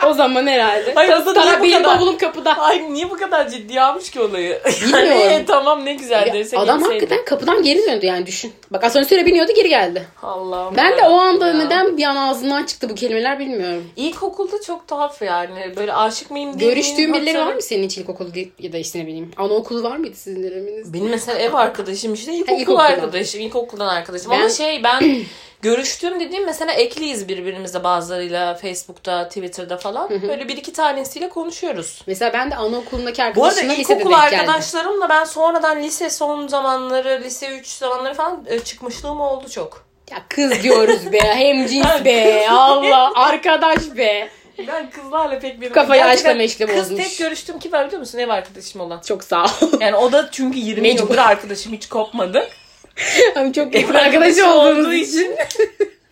o 0.06 0.12
zaman 0.12 0.46
herhalde. 0.46 0.92
Hayır, 0.94 1.10
niye 1.10 1.34
Sana 1.34 1.62
benim 1.62 1.82
kadar- 1.82 1.98
bavulum 1.98 2.18
kapıda. 2.18 2.58
Ay 2.58 2.92
niye 2.94 3.10
bu 3.10 3.16
kadar 3.16 3.48
ciddi 3.48 3.80
almış 3.80 4.10
ki 4.10 4.20
olayı? 4.20 4.60
Bilmiyorum. 4.82 5.20
Yani, 5.30 5.44
tamam 5.46 5.84
ne 5.84 5.94
güzel 5.94 6.32
desek 6.32 6.58
Adam 6.58 6.82
hakikaten 6.82 7.24
kapıdan 7.24 7.62
geri 7.62 7.86
döndü 7.86 8.06
yani 8.06 8.26
düşün. 8.26 8.52
Bak 8.70 8.84
asansöre 9.14 9.26
biniyordu 9.26 9.52
geri 9.56 9.68
geldi. 9.68 10.06
Allah'ım. 10.22 10.76
Ben 10.76 10.98
de 10.98 11.02
o 11.02 11.12
anda 11.14 11.46
ya. 11.46 11.54
neden 11.54 11.96
bir 11.96 12.04
an 12.04 12.16
ağzından 12.16 12.64
çıktı 12.64 12.88
bu 12.88 12.94
kelimeler 12.94 13.38
bilmiyorum. 13.38 13.84
İlkokulda 13.96 14.60
çok 14.60 14.88
tuhaf 14.88 15.22
yani. 15.22 15.72
Böyle 15.76 15.92
aşık 15.92 16.30
mıyım 16.30 16.60
değil 16.60 16.70
Görüştüğün 16.70 17.14
birileri 17.14 17.38
var 17.38 17.54
mı 17.54 17.62
senin 17.62 17.84
hiç 17.84 17.98
ilkokulu 17.98 18.28
ya 18.58 18.72
da 18.72 18.78
işte 18.78 18.98
ne 18.98 19.06
bileyim. 19.06 19.30
Anaokulu 19.36 19.82
var 19.82 19.96
mıydı 19.96 20.16
sizin 20.16 20.42
döneminizde? 20.42 20.98
Benim 20.98 21.10
mesela 21.10 21.38
ev 21.38 21.54
arkadaşım 21.54 22.14
işte 22.14 22.32
ilkokul 22.34 22.60
ilkokuldan. 22.60 22.84
arkadaşım, 22.84 23.40
ilkokuldan 23.40 23.86
arkadaşım. 23.88 24.32
Ama 24.32 24.42
Ben- 24.42 24.48
şey 24.48 24.82
ben 24.82 25.16
görüştüğüm 25.64 26.20
dediğim 26.20 26.44
mesela 26.46 26.72
ekliyiz 26.72 27.28
birbirimize 27.28 27.84
bazılarıyla 27.84 28.54
Facebook'ta, 28.54 29.28
Twitter'da 29.28 29.76
falan. 29.76 30.08
Böyle 30.08 30.48
bir 30.48 30.56
iki 30.56 30.72
tanesiyle 30.72 31.28
konuşuyoruz. 31.28 32.02
Mesela 32.06 32.32
ben 32.32 32.50
de 32.50 32.56
anaokulundaki 32.56 33.18
Bu 33.18 33.22
arada 33.24 33.36
arkadaşımla 33.44 33.72
lisede 33.72 33.98
denk 33.98 34.10
geldim. 34.10 34.38
arkadaşlarımla 34.38 35.08
ben 35.08 35.24
sonradan 35.24 35.82
lise 35.82 36.10
son 36.10 36.48
zamanları, 36.48 37.20
lise 37.24 37.48
3 37.48 37.66
zamanları 37.66 38.14
falan 38.14 38.44
e, 38.46 38.58
çıkmışlığım 38.60 39.20
oldu 39.20 39.48
çok. 39.50 39.84
Ya 40.10 40.18
kız 40.28 40.62
diyoruz 40.62 41.12
be. 41.12 41.18
Hem 41.34 41.66
cins 41.66 42.04
be. 42.04 42.46
Allah. 42.50 43.12
Arkadaş 43.14 43.96
be. 43.96 44.28
Ben 44.68 44.90
kızlarla 44.90 45.38
pek 45.38 45.60
bir... 45.60 45.72
Kafayı 45.72 46.02
Gerçekten 46.02 46.30
aşkla 46.30 46.38
meşle 46.38 46.66
Kız 46.66 46.76
bozmuş. 46.76 47.04
tek 47.04 47.18
görüştüğüm 47.18 47.58
kim 47.58 47.72
var 47.72 47.86
biliyor 47.86 48.00
musun? 48.00 48.18
Ev 48.18 48.28
arkadaşım 48.28 48.80
olan. 48.80 49.00
Çok 49.00 49.24
sağ 49.24 49.44
ol. 49.44 49.48
Yani 49.80 49.96
o 49.96 50.12
da 50.12 50.28
çünkü 50.32 50.58
20 50.58 50.82
Mecbur. 50.82 51.00
yıldır 51.02 51.18
arkadaşım 51.18 51.72
hiç 51.72 51.88
kopmadı. 51.88 52.48
Hani 53.34 53.52
çok 53.52 53.74
yakın 53.74 53.94
arkadaşı 53.94 54.46
olduğunuz 54.50 54.94
için. 54.94 55.36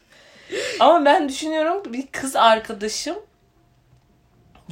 Ama 0.81 1.05
ben 1.05 1.29
düşünüyorum 1.29 1.83
bir 1.93 2.07
kız 2.07 2.37
arkadaşım 2.37 3.17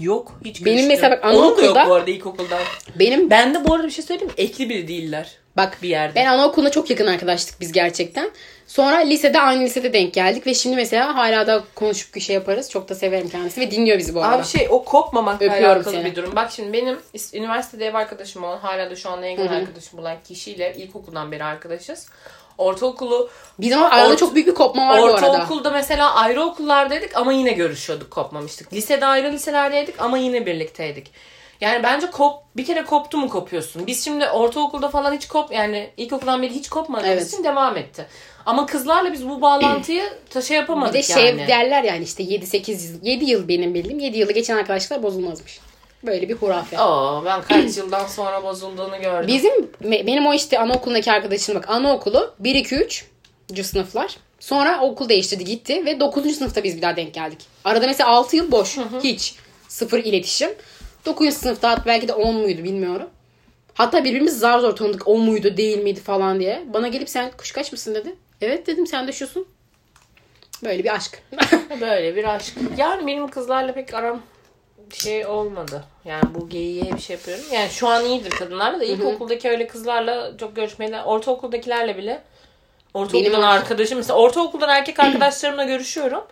yok 0.00 0.40
hiç 0.44 0.64
Benim 0.64 0.86
mesela 0.88 1.10
bak 1.10 1.24
Onun 1.34 1.56
da 1.58 1.62
yok 1.62 1.76
anaokulda- 1.76 1.88
bu 1.88 1.94
arada 1.94 2.10
ilkokuldan. 2.10 2.58
Benim 2.98 3.30
Ben 3.30 3.54
de 3.54 3.64
bu 3.68 3.74
arada 3.74 3.86
bir 3.86 3.92
şey 3.92 4.04
söyleyeyim 4.04 4.28
mi? 4.36 4.42
Ekli 4.42 4.68
biri 4.68 4.88
değiller 4.88 5.30
bak 5.56 5.78
bir 5.82 5.88
yerde. 5.88 6.14
ben 6.14 6.26
anaokulunda 6.26 6.70
çok 6.70 6.90
yakın 6.90 7.06
arkadaştık 7.06 7.60
biz 7.60 7.72
gerçekten. 7.72 8.30
Sonra 8.70 8.96
lisede 8.96 9.40
aynı 9.40 9.62
lisede 9.62 9.92
denk 9.92 10.14
geldik 10.14 10.46
ve 10.46 10.54
şimdi 10.54 10.76
mesela 10.76 11.16
hala 11.16 11.46
da 11.46 11.64
konuşup 11.74 12.14
bir 12.14 12.20
şey 12.20 12.34
yaparız. 12.34 12.70
Çok 12.70 12.88
da 12.88 12.94
severim 12.94 13.28
kendisi 13.28 13.60
ve 13.60 13.70
dinliyor 13.70 13.98
bizi 13.98 14.14
bu 14.14 14.22
arada. 14.22 14.36
Abi 14.36 14.44
şey 14.44 14.68
o 14.70 14.84
kopmamakla 14.84 15.46
Öpüyorum 15.46 15.76
alakalı 15.76 15.94
seni. 15.94 16.04
bir 16.04 16.16
durum. 16.16 16.36
Bak 16.36 16.50
şimdi 16.52 16.72
benim 16.72 16.98
üniversitede 17.34 17.86
ev 17.86 17.94
arkadaşım 17.94 18.44
olan 18.44 18.58
hala 18.58 18.90
da 18.90 18.96
şu 18.96 19.10
anda 19.10 19.26
en 19.26 19.30
yakın 19.30 19.48
Hı 19.48 19.52
hı. 19.52 19.56
arkadaşım 19.58 19.98
olan 19.98 20.16
kişiyle 20.28 20.74
ilkokuldan 20.76 21.32
beri 21.32 21.44
arkadaşız. 21.44 22.06
Ortaokulu 22.58 23.30
Bizim 23.58 23.78
ama 23.78 23.90
arada 23.90 24.16
çok 24.16 24.34
büyük 24.34 24.46
bir 24.46 24.54
kopma 24.54 24.88
var 24.88 25.00
bu 25.00 25.04
arada. 25.04 25.30
Ortaokulda 25.30 25.70
mesela 25.70 26.14
ayrı 26.14 26.42
okullardaydık 26.42 27.16
ama 27.16 27.32
yine 27.32 27.52
görüşüyorduk 27.52 28.10
kopmamıştık. 28.10 28.72
Lisede 28.72 29.06
ayrı 29.06 29.32
liselerdeydik 29.32 30.00
ama 30.00 30.18
yine 30.18 30.46
birlikteydik. 30.46 31.10
Yani 31.60 31.82
bence 31.82 32.10
kop 32.10 32.34
bir 32.56 32.64
kere 32.66 32.84
koptu 32.84 33.18
mu 33.18 33.28
kopuyorsun. 33.28 33.86
Biz 33.86 34.04
şimdi 34.04 34.28
ortaokulda 34.28 34.88
falan 34.88 35.12
hiç 35.14 35.28
kop 35.28 35.52
yani 35.52 35.90
ilkokuldan 35.96 36.42
beri 36.42 36.54
hiç 36.54 36.68
kopmadığımız 36.68 37.10
Evet. 37.12 37.26
için 37.32 37.44
devam 37.44 37.76
etti. 37.76 38.06
Ama 38.46 38.66
kızlarla 38.66 39.12
biz 39.12 39.28
bu 39.28 39.40
bağlantıyı 39.40 40.02
şey 40.32 40.42
Bir 40.50 40.54
yapamadık 40.60 40.94
de 40.94 41.02
şey 41.02 41.26
yani. 41.26 41.48
derler 41.48 41.82
yani 41.84 42.04
işte 42.04 42.22
7-8 42.22 42.92
yıl, 42.92 42.98
7 43.04 43.24
yıl 43.24 43.48
benim 43.48 43.74
bildiğim 43.74 43.98
7 43.98 44.18
yılı 44.18 44.32
geçen 44.32 44.56
arkadaşlar 44.56 45.02
bozulmazmış. 45.02 45.60
Böyle 46.02 46.28
bir 46.28 46.34
hurafe. 46.34 46.80
Oo, 46.80 47.22
ben 47.24 47.42
kaç 47.42 47.76
yıldan 47.76 48.06
sonra 48.06 48.44
bozulduğunu 48.44 49.00
gördüm. 49.00 49.26
Bizim 49.26 49.70
benim 49.82 50.26
o 50.26 50.34
işte 50.34 50.58
anaokulundaki 50.58 51.12
arkadaşım 51.12 51.54
bak 51.54 51.70
anaokulu 51.70 52.34
1 52.38 52.54
2 52.54 52.74
3 52.76 53.04
sınıflar. 53.62 54.16
Sonra 54.40 54.80
okul 54.80 55.08
değiştirdi 55.08 55.44
gitti 55.44 55.86
ve 55.86 56.00
9. 56.00 56.36
sınıfta 56.36 56.64
biz 56.64 56.76
bir 56.76 56.82
daha 56.82 56.96
denk 56.96 57.14
geldik. 57.14 57.38
Arada 57.64 57.86
mesela 57.86 58.10
6 58.10 58.36
yıl 58.36 58.50
boş. 58.52 58.78
Hiç. 59.02 59.34
Sıfır 59.68 59.98
iletişim. 59.98 60.50
9. 61.06 61.34
sınıfta 61.34 61.70
hatta 61.70 61.82
belki 61.86 62.08
de 62.08 62.12
10 62.12 62.34
muydu 62.36 62.64
bilmiyorum. 62.64 63.10
Hatta 63.74 64.04
birbirimiz 64.04 64.38
zar 64.38 64.58
zor 64.58 64.76
tanıdık 64.76 65.08
o 65.08 65.18
muydu 65.18 65.56
değil 65.56 65.78
miydi 65.78 66.00
falan 66.00 66.40
diye. 66.40 66.62
Bana 66.74 66.88
gelip 66.88 67.08
sen 67.08 67.30
kuşkaç 67.38 67.72
mısın 67.72 67.94
dedi. 67.94 68.14
Evet 68.40 68.66
dedim 68.66 68.86
sen 68.86 69.08
de 69.08 69.12
şusun. 69.12 69.48
Böyle 70.64 70.84
bir 70.84 70.94
aşk. 70.94 71.22
Böyle 71.80 72.16
bir 72.16 72.24
aşk. 72.34 72.54
Yani 72.76 73.06
benim 73.06 73.28
kızlarla 73.28 73.74
pek 73.74 73.94
aram 73.94 74.22
şey 74.94 75.26
olmadı. 75.26 75.84
Yani 76.04 76.24
bu 76.34 76.48
geyiğe 76.48 76.84
hep 76.84 77.00
şey 77.00 77.16
yapıyorum. 77.16 77.44
Yani 77.52 77.70
şu 77.70 77.88
an 77.88 78.04
iyidir 78.04 78.30
kadınlarla 78.30 78.80
da 78.80 78.84
ilkokuldaki 78.84 79.50
öyle 79.50 79.66
kızlarla 79.66 80.36
çok 80.38 80.56
görüşmeyle 80.56 81.02
ortaokuldakilerle 81.02 81.96
bile 81.96 82.22
ortaokuldan 82.94 83.32
Benim- 83.32 83.44
arkadaşım 83.44 83.98
mesela 83.98 84.18
ortaokuldan 84.18 84.68
erkek 84.68 85.00
arkadaşlarımla 85.00 85.64
görüşüyorum. 85.64 86.24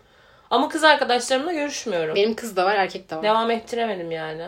Ama 0.51 0.69
kız 0.69 0.85
arkadaşlarımla 0.85 1.53
görüşmüyorum. 1.53 2.15
Benim 2.15 2.35
kız 2.35 2.57
da 2.57 2.65
var 2.67 2.75
erkek 2.75 3.11
de 3.11 3.17
var. 3.17 3.23
Devam 3.23 3.51
ettiremedim 3.51 4.11
yani. 4.11 4.43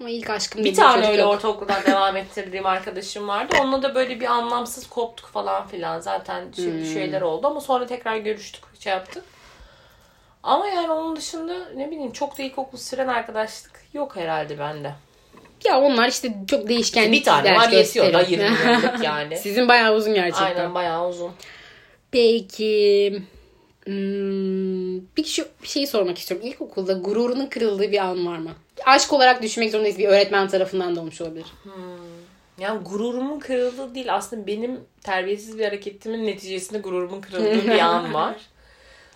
Ama 0.00 0.10
ilk 0.10 0.30
aşkım 0.30 0.58
Bir 0.58 0.70
dediğim 0.70 0.76
tane 0.76 0.96
çocuk 0.96 1.10
öyle 1.12 1.22
yok. 1.22 1.30
ortaokuldan 1.34 1.82
devam 1.86 2.16
ettirdiğim 2.16 2.66
arkadaşım 2.66 3.28
vardı. 3.28 3.56
Onunla 3.60 3.82
da 3.82 3.94
böyle 3.94 4.20
bir 4.20 4.26
anlamsız 4.26 4.88
koptuk 4.88 5.26
falan 5.30 5.66
filan. 5.66 6.00
Zaten 6.00 6.44
Hmm. 6.56 6.84
şeyler 6.84 7.20
oldu 7.20 7.46
ama 7.46 7.60
sonra 7.60 7.86
tekrar 7.86 8.16
görüştük, 8.16 8.64
şey 8.80 8.92
yaptık. 8.92 9.24
Ama 10.42 10.66
yani 10.66 10.90
onun 10.90 11.16
dışında 11.16 11.54
ne 11.76 11.90
bileyim 11.90 12.12
çok 12.12 12.38
da 12.38 12.42
ilkokul 12.42 12.78
süren 12.78 13.08
arkadaşlık 13.08 13.80
yok 13.94 14.16
herhalde 14.16 14.58
bende. 14.58 14.92
Ya 15.64 15.80
onlar 15.80 16.08
işte 16.08 16.28
çok 16.46 16.68
değişken. 16.68 17.12
bir 17.12 17.24
tane 17.24 17.56
var 17.56 17.68
yetiyor 17.68 18.12
da 18.12 18.20
20 18.22 18.44
yıllık 18.44 19.02
yani. 19.04 19.36
Sizin 19.38 19.68
bayağı 19.68 19.94
uzun 19.94 20.14
gerçekten. 20.14 20.44
Aynen 20.46 20.74
bayağı 20.74 21.08
uzun. 21.08 21.32
Peki. 22.12 23.22
Hmm, 23.84 23.94
bir, 25.22 25.28
şu, 25.28 25.48
bir 25.62 25.68
şey 25.68 25.86
sormak 25.86 26.18
istiyorum. 26.18 26.46
İlkokulda 26.46 26.92
gururunun 26.92 27.46
kırıldığı 27.46 27.92
bir 27.92 27.98
an 27.98 28.26
var 28.26 28.38
mı? 28.38 28.50
Aşk 28.86 29.12
olarak 29.12 29.42
düşünmek 29.42 29.70
zorundayız. 29.70 29.98
Bir 29.98 30.08
öğretmen 30.08 30.48
tarafından 30.48 30.96
da 30.96 31.00
olmuş 31.00 31.20
olabilir. 31.20 31.46
Yani 32.58 32.84
gururumun 32.84 33.38
kırıldığı 33.38 33.94
değil 33.94 34.14
aslında 34.14 34.46
benim 34.46 34.80
terbiyesiz 35.02 35.58
bir 35.58 35.64
hareketimin 35.64 36.26
neticesinde 36.26 36.78
gururumun 36.78 37.20
kırıldığı 37.20 37.64
bir 37.64 37.78
an 37.78 38.14
var. 38.14 38.36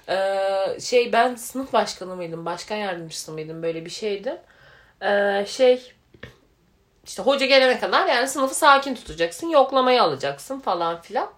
Ee, 0.09 0.81
şey 0.81 1.13
ben 1.13 1.35
sınıf 1.35 1.73
başkanı 1.73 2.17
mıydım? 2.17 2.45
Başkan 2.45 2.77
yardımcısı 2.77 3.33
mıydım? 3.33 3.63
Böyle 3.63 3.85
bir 3.85 3.91
şeydim. 3.91 4.37
Ee, 5.03 5.45
şey 5.49 5.93
işte 7.07 7.23
hoca 7.23 7.47
gelene 7.47 7.81
kadar 7.81 8.07
yani 8.07 8.29
sınıfı 8.29 8.55
sakin 8.55 8.95
tutacaksın. 8.95 9.49
Yoklamayı 9.49 10.03
alacaksın 10.03 10.61
falan 10.61 11.01
filan. 11.01 11.31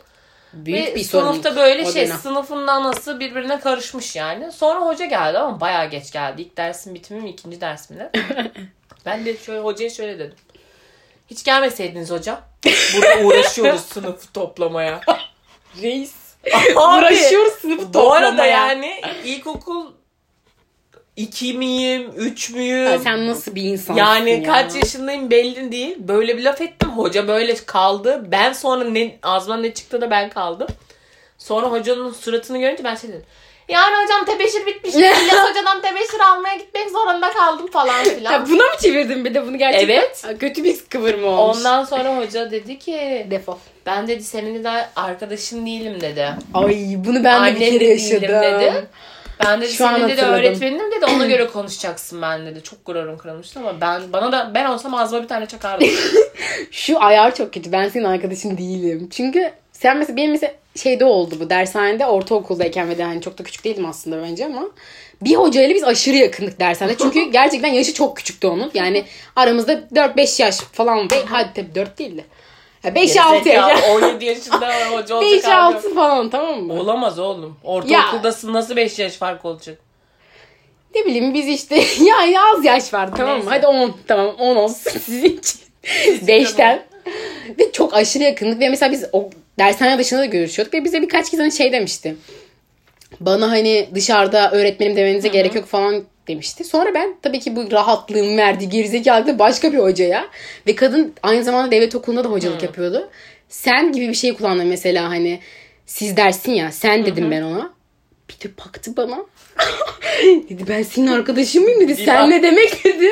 Büyük 0.56 0.86
Ve 0.88 0.94
bir 0.94 1.04
sorun. 1.04 1.32
sınıfta 1.32 1.56
böyle 1.56 1.86
o 1.86 1.92
şey 1.92 2.06
dönem. 2.06 2.18
sınıfın 2.18 2.66
anası 2.66 3.20
birbirine 3.20 3.60
karışmış 3.60 4.16
yani. 4.16 4.52
Sonra 4.52 4.80
hoca 4.80 5.04
geldi 5.04 5.38
ama 5.38 5.60
bayağı 5.60 5.90
geç 5.90 6.12
geldi. 6.12 6.42
İlk 6.42 6.56
dersin 6.56 6.94
bitimi 6.94 7.20
mi 7.20 7.30
ikinci 7.30 7.60
ders 7.60 7.90
mi 7.90 7.98
ne? 7.98 8.10
ben 9.06 9.24
de 9.24 9.36
şöyle 9.36 9.60
hocaya 9.60 9.90
şöyle 9.90 10.18
dedim. 10.18 10.34
Hiç 11.30 11.44
gelmeseydiniz 11.44 12.10
hocam. 12.10 12.40
Burada 12.96 13.24
uğraşıyoruz 13.26 13.80
sınıfı 13.92 14.32
toplamaya. 14.32 15.00
Reis. 15.82 16.14
Abi, 16.54 16.78
Uğraşıyoruz 16.78 17.52
sınıfı 17.52 17.94
Bu 17.94 18.12
arada 18.12 18.30
toplamaya. 18.30 18.66
yani 18.66 19.00
ilkokul 19.24 19.86
2 21.16 21.54
miyim, 21.54 22.10
3 22.16 22.50
müyüm? 22.50 22.84
Ya 22.86 22.98
sen 22.98 23.26
nasıl 23.28 23.54
bir 23.54 23.62
insansın 23.62 23.94
Yani 24.00 24.30
ya? 24.30 24.42
kaç 24.42 24.74
yaşındayım 24.74 25.30
belli 25.30 25.72
değil. 25.72 25.96
Böyle 25.98 26.38
bir 26.38 26.42
laf 26.44 26.60
ettim. 26.60 26.88
Hoca 26.90 27.28
böyle 27.28 27.54
kaldı. 27.54 28.24
Ben 28.32 28.52
sonra 28.52 28.84
ne 28.84 29.16
ağzımdan 29.22 29.62
ne 29.62 29.74
çıktı 29.74 30.00
da 30.00 30.10
ben 30.10 30.30
kaldım. 30.30 30.66
Sonra 31.38 31.66
hocanın 31.66 32.12
suratını 32.12 32.58
görünce 32.58 32.84
ben 32.84 32.94
şey 32.94 33.10
dedim. 33.10 33.22
Yani 33.68 33.94
hocam 34.04 34.24
tebeşir 34.24 34.66
bitmiş. 34.66 34.94
İlyas 34.94 35.50
hocadan 35.50 35.82
tebeşir 35.82 36.20
almaya 36.32 36.56
gitmek 36.56 36.90
zorunda 36.90 37.30
kaldım 37.32 37.66
falan 37.70 38.04
filan. 38.16 38.32
Ya 38.32 38.46
buna 38.48 38.62
mı 38.62 38.76
çevirdin 38.82 39.24
bir 39.24 39.34
de 39.34 39.46
bunu 39.46 39.58
gerçekten? 39.58 39.94
Evet. 39.94 40.24
Ha, 40.24 40.38
Kötü 40.38 40.64
bir 40.64 40.76
kıvırma 40.90 41.28
olmuş. 41.28 41.56
Ondan 41.58 41.84
sonra 41.84 42.16
hoca 42.18 42.50
dedi 42.50 42.78
ki 42.78 43.26
Defol. 43.30 43.56
ben 43.86 44.08
dedi 44.08 44.24
senin 44.24 44.64
de 44.64 44.70
arkadaşın 44.96 45.66
değilim 45.66 46.00
dedi. 46.00 46.28
Ay 46.54 46.76
bunu 46.96 47.24
ben 47.24 47.46
de 47.46 47.54
bir 47.54 47.60
kere 47.60 47.80
değilim 47.80 47.90
yaşadım. 47.90 48.42
dedi. 48.42 48.86
Ben 49.44 49.60
dedi 49.60 49.70
Şu 49.70 49.76
senin 49.76 50.08
dedi 50.08 50.22
öğretmenim 50.22 50.92
dedi 50.92 51.06
ona 51.16 51.26
göre 51.28 51.46
konuşacaksın 51.46 52.22
ben 52.22 52.46
dedi. 52.46 52.62
Çok 52.62 52.86
gururum 52.86 53.18
kırılmıştı 53.18 53.60
ama 53.60 53.80
ben 53.80 54.12
bana 54.12 54.32
da 54.32 54.50
ben 54.54 54.64
olsam 54.64 54.94
ağzıma 54.94 55.22
bir 55.22 55.28
tane 55.28 55.46
çakardım. 55.46 55.88
Şu 56.70 57.02
ayar 57.02 57.34
çok 57.34 57.54
kötü. 57.54 57.72
Ben 57.72 57.88
senin 57.88 58.04
arkadaşın 58.04 58.58
değilim. 58.58 59.08
Çünkü 59.10 59.52
sen 59.72 59.96
mesela 59.96 60.16
benim 60.16 60.30
mesela 60.30 60.52
şeyde 60.76 61.04
oldu 61.04 61.34
bu 61.40 61.50
dershanede 61.50 62.06
ortaokuldayken 62.06 62.88
ve 62.88 62.98
de 62.98 63.04
hani 63.04 63.20
çok 63.20 63.38
da 63.38 63.42
küçük 63.42 63.64
değildim 63.64 63.86
aslında 63.86 64.22
bence 64.22 64.46
ama 64.46 64.62
bir 65.22 65.34
hocayla 65.34 65.74
biz 65.74 65.84
aşırı 65.84 66.16
yakındık 66.16 66.60
dershanede. 66.60 66.96
Çünkü 66.98 67.24
gerçekten 67.32 67.68
yaşı 67.68 67.94
çok 67.94 68.16
küçüktü 68.16 68.46
onun. 68.46 68.70
Yani 68.74 69.04
aramızda 69.36 69.72
4-5 69.72 70.42
yaş 70.42 70.56
falan. 70.56 71.08
Hadi 71.26 71.48
tabii 71.54 71.74
4 71.74 71.98
değildi. 71.98 72.24
5-6 72.90 73.48
yaş. 73.48 73.78
Zekalı, 73.78 73.92
17 73.92 74.24
yaşında 74.24 74.74
hoca 74.90 75.14
olacak 75.16 75.44
hali 75.52 75.72
yok. 75.74 75.84
5-6 75.84 75.94
falan 75.94 76.30
tamam 76.30 76.62
mı? 76.62 76.72
Olamaz 76.72 77.18
oğlum. 77.18 77.56
Ortaokuldasın 77.64 78.52
nasıl 78.52 78.76
5 78.76 78.98
yaş 78.98 79.12
fark 79.12 79.44
olacak? 79.44 79.78
Ne 80.94 81.06
bileyim 81.06 81.34
biz 81.34 81.48
işte 81.48 81.76
yani 82.00 82.40
az 82.40 82.64
yaş 82.64 82.94
vardı 82.94 83.14
tamam 83.16 83.38
mı? 83.38 83.44
Hadi 83.48 83.66
10 83.66 83.94
tamam 84.06 84.34
10 84.38 84.56
olsun 84.56 84.90
sizin 85.04 85.24
için. 85.24 85.60
5'ten. 86.26 86.82
ve 87.58 87.72
çok 87.72 87.94
aşırı 87.94 88.22
yakınlık 88.22 88.60
ve 88.60 88.68
mesela 88.68 88.92
biz 88.92 89.04
o 89.12 89.30
dershane 89.58 89.98
dışında 89.98 90.20
da 90.20 90.24
görüşüyorduk 90.24 90.74
ve 90.74 90.84
bize 90.84 91.02
birkaç 91.02 91.30
kez 91.30 91.40
hani 91.40 91.52
şey 91.52 91.72
demişti. 91.72 92.16
Bana 93.20 93.50
hani 93.50 93.88
dışarıda 93.94 94.50
öğretmenim 94.50 94.96
demenize 94.96 95.28
gerek 95.28 95.54
yok 95.54 95.64
falan 95.64 96.04
demişti. 96.28 96.64
Sonra 96.64 96.94
ben 96.94 97.16
tabii 97.22 97.40
ki 97.40 97.56
bu 97.56 97.70
rahatlığın 97.70 98.36
verdiği 98.36 98.68
gerizekalılıkla 98.68 99.38
başka 99.38 99.72
bir 99.72 99.78
hocaya 99.78 100.28
ve 100.66 100.74
kadın 100.74 101.14
aynı 101.22 101.44
zamanda 101.44 101.70
devlet 101.70 101.94
okulunda 101.94 102.24
da 102.24 102.28
hocalık 102.28 102.62
yapıyordu. 102.62 103.10
Sen 103.48 103.92
gibi 103.92 104.08
bir 104.08 104.14
şey 104.14 104.34
kullandı 104.34 104.64
mesela 104.64 105.10
hani 105.10 105.40
siz 105.86 106.16
dersin 106.16 106.52
ya 106.52 106.72
sen 106.72 107.06
dedim 107.06 107.30
ben 107.30 107.42
ona. 107.42 107.76
Bir 108.28 108.48
de 108.48 108.56
baktı 108.58 108.96
bana. 108.96 109.18
dedi 110.22 110.64
ben 110.68 110.82
senin 110.82 111.06
arkadaşın 111.06 111.62
mıyım 111.62 111.80
dedi. 111.80 111.96
Sen 111.96 112.30
ne 112.30 112.42
demek 112.42 112.84
dedi. 112.84 113.10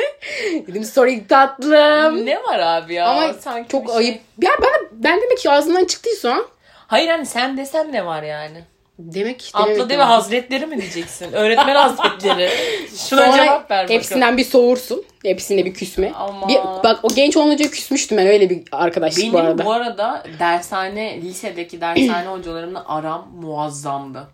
Dedim 0.67 0.83
sorry 0.83 1.27
tatlım. 1.27 2.25
Ne 2.25 2.43
var 2.43 2.59
abi 2.59 2.93
ya? 2.93 3.07
Ama 3.07 3.33
Sanki 3.33 3.69
çok 3.69 3.87
şey- 3.87 3.97
ayıp. 3.97 4.21
Ya 4.41 4.51
bana 4.61 4.89
ben 4.91 5.21
demek 5.21 5.37
ki 5.37 5.49
ağzından 5.49 5.85
çıktıysa 5.85 6.45
Hayır 6.87 7.09
hani 7.09 7.25
sen 7.25 7.57
desem 7.57 7.91
ne 7.91 8.05
var 8.05 8.23
yani? 8.23 8.63
Demek 8.99 9.39
ki 9.39 9.45
Atla 9.53 9.67
dememek 9.67 9.89
deve 9.89 9.97
lazım. 9.97 10.11
hazretleri 10.13 10.65
mi 10.65 10.81
diyeceksin? 10.81 11.31
Öğretmen 11.33 11.75
hazretleri. 11.75 12.49
Şuna 13.09 13.25
Sonra 13.25 13.31
cevap 13.43 13.71
ver 13.71 13.83
bakalım. 13.83 13.89
hepsinden 13.99 14.37
bir 14.37 14.43
soğursun. 14.43 15.03
Hepsine 15.23 15.65
bir 15.65 15.73
küsme. 15.73 16.11
Ama- 16.15 16.47
Bir, 16.47 16.55
bak 16.83 16.99
o 17.03 17.07
genç 17.15 17.37
olunca 17.37 17.69
küsmüştüm 17.69 18.17
ben 18.17 18.27
öyle 18.27 18.49
bir 18.49 18.63
arkadaşlık 18.71 19.21
Benim 19.23 19.33
bu 19.33 19.37
arada. 19.39 19.65
bu 19.65 19.71
arada 19.73 20.23
dershane, 20.39 21.21
lisedeki 21.21 21.81
dershane 21.81 22.27
hocalarımla 22.37 22.85
aram 22.87 23.27
muazzamdı. 23.41 24.27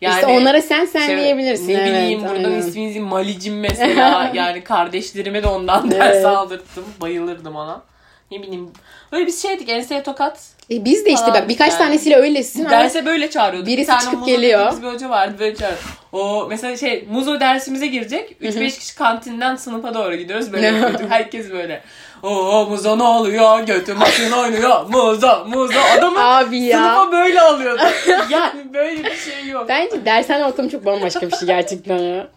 işte 0.00 0.26
onlara 0.26 0.62
sen 0.62 0.84
sen 0.84 1.06
şey, 1.06 1.16
diyebilirsin. 1.16 1.68
Ne 1.68 1.72
evet, 1.72 1.88
bileyim 1.88 2.20
buradan 2.20 2.44
aynen. 2.44 2.58
isminizi 2.58 3.00
Malicim 3.00 3.60
mesela. 3.60 4.30
yani 4.34 4.64
kardeşlerime 4.64 5.42
de 5.42 5.46
ondan 5.46 5.90
ders 5.90 6.14
Evet. 6.16 6.26
aldırttım. 6.26 6.84
Bayılırdım 7.00 7.56
ona. 7.56 7.82
Ne 8.30 8.42
bileyim. 8.42 8.70
Böyle 9.12 9.26
bir 9.26 9.32
şeydik. 9.32 9.68
Enseye 9.68 10.02
tokat. 10.02 10.40
E 10.70 10.84
biz 10.84 11.04
de 11.04 11.10
işte 11.10 11.26
bak 11.26 11.48
birkaç 11.48 11.72
yani. 11.72 11.78
tanesiyle 11.78 12.16
öylesin 12.16 12.60
ama 12.60 12.70
Derse 12.70 13.06
böyle 13.06 13.30
çağırıyorduk. 13.30 13.66
birisi 13.68 13.82
bir 13.82 13.86
tane 13.98 14.00
çıkıp 14.04 14.26
geliyor. 14.26 14.60
dediğimiz 14.60 14.82
bir 14.82 14.88
hoca 14.88 15.10
vardı 15.10 15.34
böyle 15.40 15.56
çağırıyor. 15.56 15.80
O 16.12 16.46
mesela 16.48 16.76
şey 16.76 17.04
Muzo 17.10 17.40
dersimize 17.40 17.86
girecek. 17.86 18.36
3-5 18.42 18.78
kişi 18.78 18.94
kantinden 18.96 19.56
sınıfa 19.56 19.94
doğru 19.94 20.14
gidiyoruz. 20.16 20.52
Böyle 20.52 20.66
yapıyorduk. 20.76 21.10
Herkes 21.10 21.50
böyle. 21.50 21.82
Oo 22.22 22.66
Muzo 22.70 22.98
ne 22.98 23.02
oluyor? 23.02 23.60
Götü 23.60 23.94
maçın 23.94 24.32
oynuyor. 24.32 24.84
Muzo 24.88 25.44
Muzo. 25.46 25.80
Adamı 25.98 26.24
Abi 26.36 26.58
ya. 26.58 26.78
sınıfa 26.78 27.12
böyle 27.12 27.40
alıyordu. 27.40 27.82
yani 28.30 28.74
böyle 28.74 29.04
bir 29.04 29.16
şey 29.16 29.46
yok. 29.48 29.66
Bence 29.68 30.04
dershane 30.04 30.44
ortamı 30.44 30.70
çok 30.70 30.86
bambaşka 30.86 31.30
bir 31.30 31.36
şey 31.36 31.46
gerçekten 31.46 31.98
ya. 31.98 32.28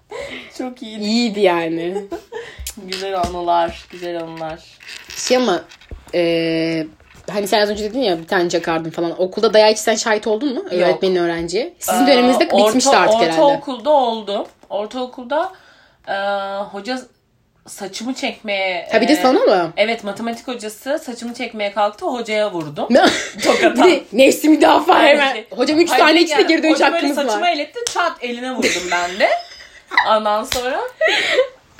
Çok 0.57 0.83
iyiydi. 0.83 1.03
İyiydi 1.03 1.39
yani. 1.39 1.97
Güzel 2.87 3.19
anılar. 3.19 3.85
Güzel 3.91 4.19
anılar. 4.21 4.59
Şey 5.17 5.37
ama 5.37 5.61
e, 6.13 6.85
hani 7.29 7.47
sen 7.47 7.61
az 7.61 7.69
önce 7.69 7.83
dedin 7.83 7.99
ya 8.01 8.19
bir 8.19 8.27
tane 8.27 8.49
çakardın 8.49 8.89
falan. 8.89 9.21
Okulda 9.21 9.53
dayak 9.53 9.79
sen 9.79 9.95
şahit 9.95 10.27
oldun 10.27 10.53
mu? 10.53 10.63
Öğretmenin 10.71 11.15
öğrenciye. 11.15 11.73
Sizin 11.79 12.07
döneminizde 12.07 12.43
Ee, 12.43 12.57
bitmişti 12.57 12.89
orta- 12.89 12.99
artık 12.99 13.21
herhalde. 13.21 13.41
Ortaokulda 13.41 13.89
oldu. 13.89 14.47
Ortaokulda 14.69 15.51
e, 16.07 16.13
hoca 16.71 16.99
saçımı 17.67 18.13
çekmeye... 18.13 18.87
Ha 18.91 19.01
bir 19.01 19.07
de 19.07 19.13
e, 19.13 19.15
sana 19.15 19.39
mı? 19.39 19.73
Evet 19.77 20.03
matematik 20.03 20.47
hocası 20.47 20.99
saçımı 21.05 21.33
çekmeye 21.33 21.71
kalktı. 21.73 22.05
Hocaya 22.05 22.51
vurdum. 22.51 22.87
bir 23.37 23.41
Tokata. 23.43 23.83
de 23.83 24.03
nefsi 24.13 24.49
müdafaa 24.49 24.99
hemen. 25.03 25.37
Hocam 25.49 25.79
3 25.79 25.89
Hayır, 25.89 26.03
tane 26.03 26.21
içinde 26.21 26.41
yani 26.41 26.47
geri 26.47 26.63
dönüş 26.63 26.79
böyle 26.79 26.91
hakkınız 26.91 27.15
saçıma 27.15 27.41
var. 27.41 27.51
eletti. 27.51 27.79
Çat 27.93 28.11
eline 28.21 28.51
vurdum 28.55 28.83
ben 28.91 29.19
de. 29.19 29.29
Ondan 30.09 30.43
sonra 30.43 30.79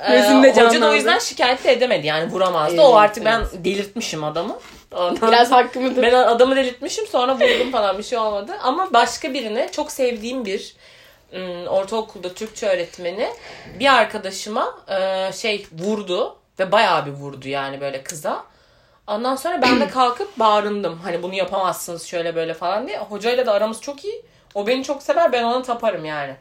e, 0.00 0.16
Gözünde 0.16 0.50
hoca 0.50 0.80
da 0.80 0.90
o 0.90 0.94
yüzden 0.94 1.18
şikayet 1.18 1.64
de 1.64 1.72
edemedi 1.72 2.06
yani 2.06 2.32
vuramazdı. 2.32 2.74
Evet, 2.74 2.84
o 2.84 2.96
artık 2.96 3.22
evet. 3.26 3.38
ben 3.54 3.64
delirtmişim 3.64 4.24
adamı. 4.24 4.58
Ondan 4.94 5.28
Biraz 5.28 5.50
hakkımı 5.52 6.02
ben 6.02 6.12
adamı 6.12 6.56
delirtmişim 6.56 7.06
sonra 7.06 7.34
vurdum 7.34 7.72
falan 7.72 7.98
bir 7.98 8.02
şey 8.02 8.18
olmadı. 8.18 8.52
Ama 8.62 8.92
başka 8.92 9.34
birine 9.34 9.72
çok 9.72 9.92
sevdiğim 9.92 10.44
bir 10.44 10.76
ım, 11.34 11.66
ortaokulda 11.66 12.34
Türkçe 12.34 12.66
öğretmeni 12.68 13.28
bir 13.78 13.94
arkadaşıma 13.94 14.78
e, 14.88 15.32
şey 15.32 15.66
vurdu 15.72 16.36
ve 16.58 16.72
bayağı 16.72 17.06
bir 17.06 17.10
vurdu 17.10 17.48
yani 17.48 17.80
böyle 17.80 18.02
kıza. 18.02 18.44
Ondan 19.06 19.36
sonra 19.36 19.62
ben 19.62 19.80
de 19.80 19.88
kalkıp 19.88 20.38
bağırındım. 20.38 20.98
Hani 20.98 21.22
bunu 21.22 21.34
yapamazsınız 21.34 22.02
şöyle 22.02 22.34
böyle 22.34 22.54
falan 22.54 22.88
diye. 22.88 22.98
Hocayla 22.98 23.46
da 23.46 23.52
aramız 23.52 23.80
çok 23.80 24.04
iyi. 24.04 24.22
O 24.54 24.66
beni 24.66 24.84
çok 24.84 25.02
sever 25.02 25.32
ben 25.32 25.42
ona 25.42 25.62
taparım 25.62 26.04
yani. 26.04 26.36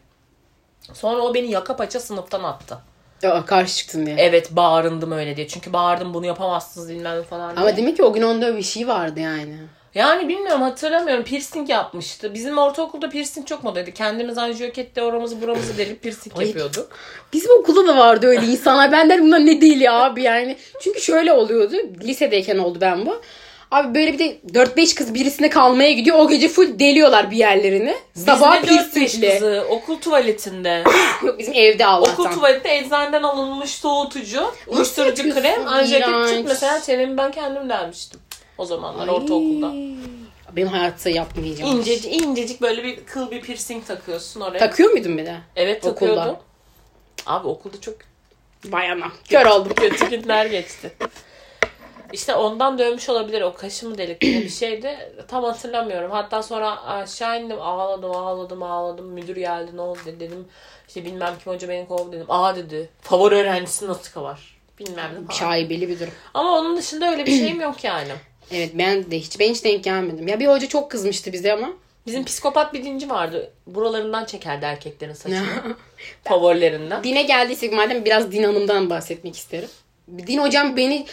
Sonra 0.94 1.22
o 1.22 1.34
beni 1.34 1.52
yaka 1.52 1.76
paça 1.76 2.00
sınıftan 2.00 2.44
attı. 2.44 2.78
Aa, 3.24 3.46
karşı 3.46 3.78
çıktın 3.78 4.06
diye. 4.06 4.16
Evet 4.20 4.52
bağırındım 4.52 5.12
öyle 5.12 5.36
diye. 5.36 5.48
Çünkü 5.48 5.74
bağırdım 5.74 6.14
bunu 6.14 6.26
yapamazsınız 6.26 6.90
bilmem 6.90 7.24
falan 7.24 7.56
diye. 7.56 7.66
Ama 7.66 7.78
demek 7.78 7.98
ki 7.98 8.04
o 8.04 8.14
gün 8.14 8.22
onda 8.22 8.58
bir 8.58 8.62
şey 8.64 8.88
vardı 8.88 9.20
yani. 9.20 9.58
Yani 9.96 10.30
bilmiyorum 10.30 10.62
hatırlamıyorum. 10.62 11.24
Piercing 11.24 11.70
yapmıştı. 11.70 12.34
Bizim 12.34 12.58
ortaokulda 12.58 13.10
piercing 13.10 13.48
çok 13.48 13.64
modaydı. 13.64 13.92
Kendimiz 13.92 14.38
anjiyokette 14.38 15.02
oramızı 15.04 15.42
buramızı 15.42 15.78
delip 15.78 16.02
piercing 16.04 16.38
Ay. 16.38 16.46
yapıyorduk. 16.46 16.90
Bizim 17.34 17.52
okulda 17.60 17.88
da 17.88 17.98
vardı 17.98 18.28
öyle 18.28 18.46
insanlar. 18.46 18.92
Ben 18.92 19.10
derim 19.10 19.26
bunlar 19.26 19.46
ne 19.46 19.62
değil 19.62 19.82
ya 19.82 19.94
abi 19.94 20.22
yani. 20.22 20.58
Çünkü 20.82 21.02
şöyle 21.02 21.34
oluyordu. 21.34 21.76
Lisedeyken 22.04 22.58
oldu 22.58 22.78
ben 22.82 23.06
bu. 23.06 23.22
Abi 23.72 23.96
böyle 23.96 24.14
bir 24.14 24.20
de 24.20 24.38
4-5 24.54 24.96
kız 24.96 25.14
birisine 25.14 25.50
kalmaya 25.50 25.92
gidiyor. 25.92 26.18
O 26.20 26.30
gece 26.30 26.48
full 26.48 26.80
deliyorlar 26.80 27.32
bir 27.32 27.38
yerlerini. 27.38 27.96
Sabah 28.14 28.64
Biz 28.64 28.70
de 28.70 28.74
4-5 28.74 28.94
piercingli. 28.94 29.34
kızı 29.34 29.66
okul 29.70 29.98
tuvaletinde. 30.00 30.84
Yok 31.24 31.40
bizim 31.40 31.54
evde 31.54 31.86
Allah'tan. 31.86 32.14
okul 32.14 32.36
tuvalette 32.36 32.78
eczaneden 32.78 33.24
alınmış 33.24 33.72
soğutucu, 33.72 34.54
uyuşturucu 34.68 35.24
krem, 35.34 35.66
tüp 36.28 36.48
mesela 36.48 36.82
çenemi 36.82 37.18
ben 37.18 37.32
kendim 37.32 37.70
delmiştim. 37.70 38.20
O 38.58 38.66
zamanlar 38.66 39.08
Ay. 39.08 39.14
ortaokulda. 39.14 39.72
Benim 40.56 40.68
hayatta 40.68 41.10
yapmayacağım. 41.10 41.78
İncecik, 41.78 42.14
incecik 42.14 42.62
böyle 42.62 42.84
bir 42.84 43.06
kıl 43.06 43.32
bir 43.32 43.42
piercing 43.42 43.88
takıyorsun 43.88 44.42
oraya. 44.42 44.60
Takıyor 44.60 44.92
muydun 44.92 45.18
bir 45.18 45.26
de? 45.26 45.38
evet 45.56 45.86
okulda. 45.86 45.94
takıyordum. 46.16 46.36
Abi 47.26 47.48
okulda 47.48 47.82
çok 47.82 47.96
Bayanam. 48.66 49.12
Kör 49.30 49.46
oldum. 49.46 49.74
kötü 49.76 50.10
günler 50.10 50.46
geçti. 50.46 50.92
İşte 52.14 52.36
ondan 52.36 52.78
dövmüş 52.78 53.10
olabilir. 53.10 53.42
O 53.42 53.54
kaşımı 53.54 53.98
delikli 53.98 54.44
bir 54.44 54.50
şeydi. 54.50 54.98
Tam 55.28 55.44
hatırlamıyorum. 55.44 56.12
Hatta 56.12 56.44
sonra 56.44 56.86
aşağı 56.86 57.42
indim. 57.42 57.62
Ağladım, 57.62 58.12
ağladım, 58.12 58.64
ağladım. 58.64 59.06
Müdür 59.06 59.36
geldi. 59.36 59.72
Ne 59.76 59.82
oldu 59.82 60.00
dedi. 60.06 60.20
dedim. 60.20 60.46
İşte 60.88 61.06
bilmem 61.06 61.34
kim 61.44 61.54
hoca 61.54 61.70
beni 61.70 61.88
kovdu 61.88 62.12
dedim. 62.12 62.26
Aa 62.30 62.56
dedi. 62.56 62.90
Favori 63.02 63.36
öğrencisi 63.36 63.88
nasıl 63.88 64.14
kovar? 64.14 64.58
Bilmem 64.80 65.12
ne 65.12 65.28
falan. 65.28 65.40
Şaibeli 65.40 65.90
bir 65.90 66.00
durum. 66.00 66.14
Ama 66.34 66.60
onun 66.60 66.78
dışında 66.78 67.12
öyle 67.12 67.26
bir 67.26 67.32
şeyim 67.32 67.62
yok 67.62 67.84
yani. 67.84 68.12
Evet 68.54 68.72
ben 68.74 69.12
de 69.12 69.20
hiç 69.20 69.40
ben 69.40 69.50
hiç 69.50 69.64
denk 69.64 69.84
gelmedim. 69.84 70.28
Ya 70.28 70.40
bir 70.40 70.48
hoca 70.48 70.68
çok 70.68 70.92
kızmıştı 70.92 71.34
bize 71.34 71.54
ama. 71.54 71.70
Bizim 72.06 72.26
psikopat 72.26 72.74
bir 72.74 72.84
dinci 72.84 73.10
vardı. 73.10 73.52
Buralarından 73.68 74.26
çekerdi 74.26 74.66
erkeklerin 74.66 75.14
saçını. 75.24 75.76
Favorilerinden. 76.24 77.04
Dine 77.04 77.24
geldiysek 77.24 77.74
madem 77.74 78.06
biraz 78.06 78.32
din 78.32 78.44
hanımdan 78.44 78.90
bahsetmek 78.90 79.36
isterim. 79.36 79.70
Din 80.28 80.38
hocam 80.38 80.78
beni 80.78 81.06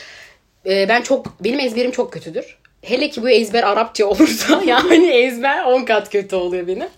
e, 0.66 0.88
ben 0.88 1.02
çok 1.02 1.44
benim 1.44 1.60
ezberim 1.60 1.90
çok 1.90 2.12
kötüdür. 2.12 2.58
Hele 2.82 3.10
ki 3.10 3.22
bu 3.22 3.30
ezber 3.30 3.62
Arapça 3.62 4.06
olursa 4.06 4.62
yani 4.66 5.06
ezber 5.06 5.64
10 5.64 5.84
kat 5.84 6.10
kötü 6.10 6.36
oluyor 6.36 6.66
benim. 6.66 6.88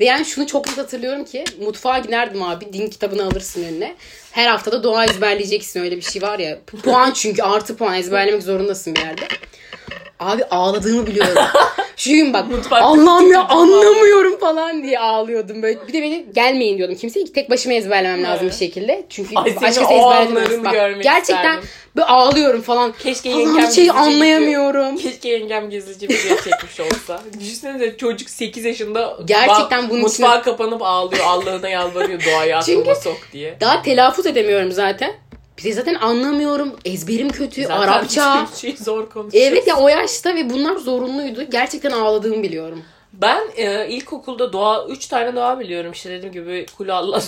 Ve 0.00 0.04
yani 0.04 0.24
şunu 0.24 0.46
çok 0.46 0.66
net 0.66 0.78
hatırlıyorum 0.78 1.24
ki 1.24 1.44
mutfağa 1.60 1.98
giderdim 1.98 2.42
abi 2.42 2.72
din 2.72 2.86
kitabını 2.86 3.24
alırsın 3.24 3.64
önüne. 3.64 3.94
Her 4.32 4.46
haftada 4.46 4.82
dua 4.82 5.04
ezberleyeceksin 5.04 5.80
öyle 5.80 5.96
bir 5.96 6.02
şey 6.02 6.22
var 6.22 6.38
ya. 6.38 6.58
Puan 6.82 7.12
çünkü 7.12 7.42
artı 7.42 7.76
puan 7.76 7.94
ezberlemek 7.94 8.42
zorundasın 8.42 8.94
bir 8.94 9.00
yerde. 9.00 9.22
Abi 10.20 10.44
ağladığımı 10.44 11.06
biliyorum. 11.06 11.42
Şu 11.96 12.10
gün 12.10 12.32
bak 12.32 12.44
Allah'ım 12.70 13.32
ya 13.32 13.44
anlamıyorum 13.48 14.38
falan 14.38 14.82
diye 14.82 14.98
ağlıyordum 14.98 15.62
böyle. 15.62 15.88
Bir 15.88 15.92
de 15.92 16.02
beni 16.02 16.26
gelmeyin 16.34 16.78
diyordum 16.78 16.96
kimseye 16.96 17.24
ki 17.24 17.32
tek 17.32 17.50
başıma 17.50 17.74
ezberlemem 17.74 18.22
lazım 18.24 18.46
bir 18.46 18.52
şekilde. 18.52 19.06
Çünkü 19.10 19.36
Ay, 19.36 19.56
başkası 19.56 19.80
ezberlemez. 19.92 20.64
Bak, 20.64 20.74
gerçekten 21.02 21.22
isterdim. 21.22 21.68
böyle 21.96 22.06
ağlıyorum 22.06 22.62
falan. 22.62 22.92
Keşke 23.02 23.28
yengem 23.28 23.56
bir 23.66 23.70
şey 23.72 23.90
anlayamıyorum. 23.90 24.96
Keşke 24.96 25.28
yengem 25.28 25.70
gizlice 25.70 26.08
video 26.08 26.36
çekmiş 26.36 26.80
olsa. 26.80 27.22
Düşünsenize 27.40 27.96
çocuk 27.96 28.30
8 28.30 28.64
yaşında 28.64 29.16
Gerçekten 29.24 29.90
bunun 29.90 30.00
mutfağa 30.00 30.26
içine- 30.36 30.42
kapanıp 30.42 30.82
ağlıyor. 30.82 31.24
Allah'ına 31.26 31.68
yalvarıyor 31.68 32.20
duayı 32.24 32.56
aklıma 32.56 32.84
Çünkü- 32.84 33.00
sok 33.00 33.18
diye. 33.32 33.56
Daha 33.60 33.82
telaffuz 33.82 34.26
edemiyorum 34.26 34.72
zaten. 34.72 35.12
Bir 35.58 35.64
de 35.64 35.72
zaten 35.72 35.94
anlamıyorum. 35.94 36.76
Ezberim 36.84 37.28
kötü. 37.28 37.62
Zaten 37.62 37.76
Arapça. 37.76 38.46
Türkçeyi 38.46 38.76
zor 38.76 39.08
konuşuyoruz. 39.08 39.48
Evet 39.52 39.66
ya 39.66 39.76
o 39.76 39.88
yaşta 39.88 40.34
ve 40.34 40.50
bunlar 40.50 40.76
zorunluydu. 40.76 41.42
Gerçekten 41.42 41.90
ağladığımı 41.90 42.42
biliyorum. 42.42 42.82
Ben 43.12 43.42
e, 43.56 43.88
ilkokulda 43.88 44.52
doğa, 44.52 44.86
3 44.86 45.06
tane 45.06 45.36
doğa 45.36 45.60
biliyorum. 45.60 45.92
İşte 45.92 46.10
dediğim 46.10 46.32
gibi 46.32 46.66
Kulu 46.78 46.92
Allah 46.92 47.22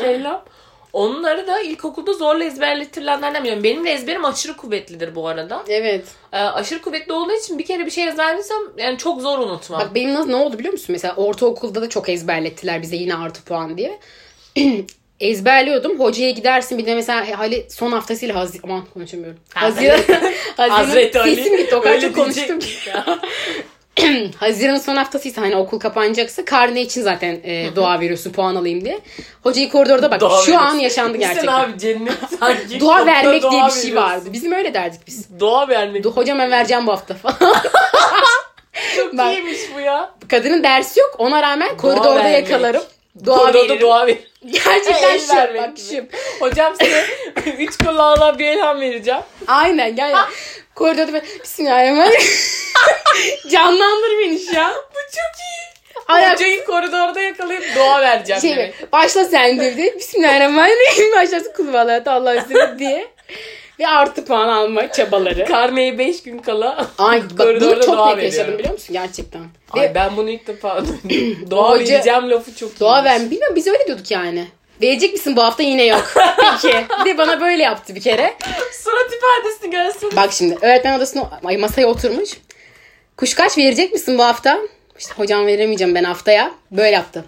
Kelam. 0.00 0.44
Onları 0.92 1.46
da 1.46 1.60
ilkokulda 1.60 2.12
zorla 2.12 2.44
ezberletilenlerden 2.44 3.42
biliyorum. 3.42 3.64
Benim 3.64 3.84
de 3.84 3.90
ezberim 3.90 4.24
aşırı 4.24 4.56
kuvvetlidir 4.56 5.14
bu 5.14 5.28
arada. 5.28 5.62
Evet. 5.68 6.04
E, 6.32 6.38
aşırı 6.38 6.82
kuvvetli 6.82 7.12
olduğu 7.12 7.32
için 7.32 7.58
bir 7.58 7.64
kere 7.64 7.86
bir 7.86 7.90
şey 7.90 8.08
ezberlersem 8.08 8.58
yani 8.78 8.98
çok 8.98 9.20
zor 9.20 9.38
unutmam. 9.38 9.80
Bak 9.80 9.94
benim 9.94 10.14
nasıl 10.14 10.28
ne 10.28 10.36
oldu 10.36 10.58
biliyor 10.58 10.72
musun? 10.72 10.86
Mesela 10.88 11.14
ortaokulda 11.16 11.82
da 11.82 11.88
çok 11.88 12.08
ezberlettiler 12.08 12.82
bize 12.82 12.96
yine 12.96 13.14
artı 13.14 13.44
puan 13.44 13.78
diye. 13.78 14.00
Ezberliyordum. 15.20 16.00
Hocaya 16.00 16.30
gidersin 16.30 16.78
bir 16.78 16.86
de 16.86 16.94
mesela 16.94 17.26
Ali 17.38 17.66
son 17.70 17.92
haftasıyla 17.92 18.34
Hazi... 18.34 18.58
Aman 18.64 18.84
konuşamıyorum. 18.94 19.38
Ha, 19.54 19.62
Haziran. 19.62 19.98
Haziran. 20.56 20.68
Hazreti 20.70 21.20
Ali. 21.20 21.36
Sesim 21.36 21.56
gitti 21.56 21.76
o 21.76 21.80
kadar 21.80 22.00
çok 22.00 22.14
konuştum 22.14 22.58
ki. 22.58 22.68
Haziran'ın 24.40 24.78
son 24.78 24.96
haftasıysa 24.96 25.42
hani 25.42 25.56
okul 25.56 25.78
kapanacaksa 25.80 26.44
karne 26.44 26.80
için 26.82 27.02
zaten 27.02 27.40
e, 27.44 27.76
dua 27.76 28.00
veriyorsun 28.00 28.32
puan 28.32 28.54
alayım 28.56 28.84
diye. 28.84 29.00
Hocayı 29.42 29.70
koridorda 29.70 30.10
bak 30.10 30.20
Dua 30.20 30.42
şu 30.42 30.54
an 30.58 30.60
veriyorsun. 30.60 30.78
yaşandı 30.78 31.12
Sen 31.12 31.20
gerçekten. 31.20 31.52
abi 31.52 31.78
cennet 31.78 32.12
sanki. 32.40 32.80
Dua 32.80 33.06
vermek 33.06 33.42
diye 33.42 33.52
dua 33.52 33.66
bir 33.66 33.72
şey 33.72 33.82
veriyorsun. 33.82 33.96
vardı. 33.96 34.24
Bizim 34.32 34.52
öyle 34.52 34.74
derdik 34.74 35.00
biz. 35.06 35.40
Dua 35.40 35.68
vermek. 35.68 36.04
Du- 36.04 36.10
Hocam 36.16 36.38
ben 36.38 36.50
vereceğim 36.50 36.86
bu 36.86 36.92
hafta 36.92 37.14
falan. 37.14 37.36
Çok 38.96 39.18
Bak. 39.18 39.32
iyiymiş 39.32 39.58
bu 39.76 39.80
ya. 39.80 40.10
Kadının 40.28 40.62
dersi 40.62 41.00
yok 41.00 41.14
ona 41.18 41.42
rağmen 41.42 41.76
koridorda 41.76 42.14
vermek. 42.14 42.50
yakalarım. 42.50 42.82
Dua 43.24 43.36
Koridorda 43.38 43.58
veririm. 43.64 43.80
dua 43.80 44.06
ver. 44.06 44.16
Gerçekten 44.46 45.10
El 45.14 45.20
şu 45.20 45.36
vermek 45.36 45.62
bak 45.62 45.76
gibi. 45.76 45.86
şu. 45.86 46.06
Hocam 46.44 46.74
size 46.80 47.06
üç 47.58 47.76
kulağına 47.78 48.38
bir 48.38 48.46
elham 48.46 48.80
vereceğim. 48.80 49.20
Aynen 49.46 49.96
gel. 49.96 50.14
Koridorda 50.74 51.12
böyle 51.12 51.24
Bismillahirrahmanirrahim. 51.42 52.30
Canlandır 53.50 54.18
beni 54.18 54.38
şu 54.38 54.60
an. 54.60 54.72
Bu 54.74 54.98
çok 55.10 55.40
iyi. 55.40 55.70
Ayak 56.08 56.34
Hocayı 56.34 56.64
koridorda 56.64 57.20
yakalayıp 57.20 57.64
dua 57.76 58.00
vereceğim 58.00 58.42
şey 58.42 58.50
demek. 58.50 58.92
başla 58.92 59.24
sen 59.24 59.60
dedi. 59.60 59.94
Bismillahirrahmanirrahim. 59.98 61.12
Başlasın 61.16 61.52
kul 61.52 61.72
vallahi 61.72 62.10
Allah 62.10 62.78
diye. 62.78 63.08
Ve 63.80 63.88
artı 63.88 64.24
puan 64.24 64.48
alma 64.48 64.92
çabaları. 64.92 65.44
Karneye 65.44 65.98
5 65.98 66.22
gün 66.22 66.38
kala 66.38 66.86
Ay 66.98 67.22
bak 67.38 67.48
bunu 67.60 67.82
çok 67.82 68.16
net 68.16 68.24
yaşadım 68.24 68.58
biliyor 68.58 68.72
musun 68.74 68.92
gerçekten. 68.92 69.42
Ay 69.70 69.82
Ve 69.82 69.94
ben 69.94 70.16
bunu 70.16 70.30
ilk 70.30 70.46
defa 70.46 70.82
duydum. 70.82 71.50
Hoca- 71.50 71.94
vereceğim 71.94 72.30
lafı 72.30 72.54
çok 72.54 72.70
iyi. 72.70 72.80
dua 72.80 73.04
ver 73.04 73.30
bilmiyorum 73.30 73.56
biz 73.56 73.66
öyle 73.66 73.86
diyorduk 73.86 74.10
yani. 74.10 74.46
Verecek 74.82 75.12
misin 75.12 75.36
bu 75.36 75.42
hafta 75.42 75.62
yine 75.62 75.84
yok. 75.84 76.12
Peki. 76.36 76.76
Bir 77.00 77.10
de 77.10 77.18
bana 77.18 77.40
böyle 77.40 77.62
yaptı 77.62 77.94
bir 77.94 78.00
kere. 78.00 78.34
Surat 78.72 79.10
ifadesini 79.14 79.70
görsün. 79.70 80.16
Bak 80.16 80.32
şimdi 80.32 80.58
öğretmen 80.60 80.98
odasına 80.98 81.30
ay, 81.44 81.56
masaya 81.56 81.86
oturmuş. 81.86 82.30
Kuşkaç 83.16 83.58
verecek 83.58 83.92
misin 83.92 84.18
bu 84.18 84.24
hafta? 84.24 84.58
İşte 84.98 85.12
hocam 85.16 85.46
veremeyeceğim 85.46 85.94
ben 85.94 86.04
haftaya. 86.04 86.52
Böyle 86.70 86.90
yaptı. 86.90 87.24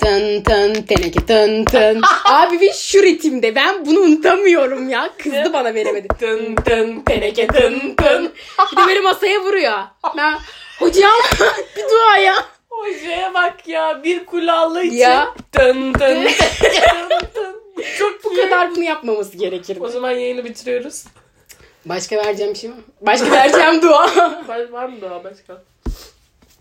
Tın 0.00 0.42
tın 0.42 0.82
teneke 0.82 1.26
tın 1.26 1.64
tın. 1.64 2.00
Abi 2.24 2.60
bir 2.60 2.72
şu 2.72 3.02
ritimde 3.02 3.54
ben 3.54 3.86
bunu 3.86 4.00
unutamıyorum 4.00 4.88
ya. 4.88 5.10
Kızdı 5.18 5.52
bana 5.52 5.74
veremedi. 5.74 6.08
Tın 6.18 6.54
tın 6.54 7.00
teneke 7.00 7.46
tın 7.46 7.94
tın. 7.96 8.32
Bir 8.72 8.76
de 8.76 8.86
böyle 8.86 9.00
masaya 9.00 9.40
vuruyor. 9.40 9.78
Ben 10.16 10.38
hocam 10.78 11.10
bir 11.76 11.82
dua 11.82 12.16
ya. 12.16 12.34
Hocaya 12.70 13.34
bak 13.34 13.68
ya 13.68 14.04
bir 14.04 14.26
kulağlı 14.26 14.82
için. 14.84 14.96
Ya. 14.96 15.34
Tın 15.52 15.92
tın 15.92 16.24
tın 16.58 17.26
tın. 17.34 17.60
Çok 17.98 18.24
Bu 18.24 18.36
kadar 18.36 18.70
bunu 18.70 18.84
yapmaması 18.84 19.36
gerekirdi. 19.36 19.80
O 19.82 19.88
zaman 19.88 20.10
yayını 20.10 20.44
bitiriyoruz. 20.44 21.04
Başka 21.84 22.16
vereceğim 22.16 22.54
bir 22.54 22.58
şey 22.58 22.70
var. 22.70 22.76
Başka 23.00 23.30
vereceğim 23.30 23.82
dua. 23.82 24.06
Var, 24.48 24.70
var 24.70 24.88
mı 24.88 25.00
daha 25.00 25.24
başka? 25.24 25.62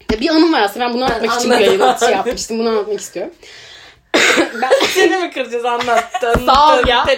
Bir 0.10 0.30
anım 0.30 0.54
var 0.54 0.62
aslında 0.62 0.86
ben 0.86 0.93
bunu 0.93 1.06
anlatmak 1.06 1.39
için 1.39 1.50
anladım. 1.50 1.65
yayını 1.65 1.98
şey 2.00 2.10
yapmıştım. 2.10 2.60
Bunu 2.60 2.69
anlatmak 2.69 3.00
istiyorum. 3.00 3.34
ben, 4.62 4.72
Seni 4.88 5.17
mi 5.17 5.32
kıracağız 5.32 5.65
anlat. 5.65 6.22
Tın 6.22 6.34
Sağ 6.45 6.80
ol 6.80 6.88
ya. 6.88 7.06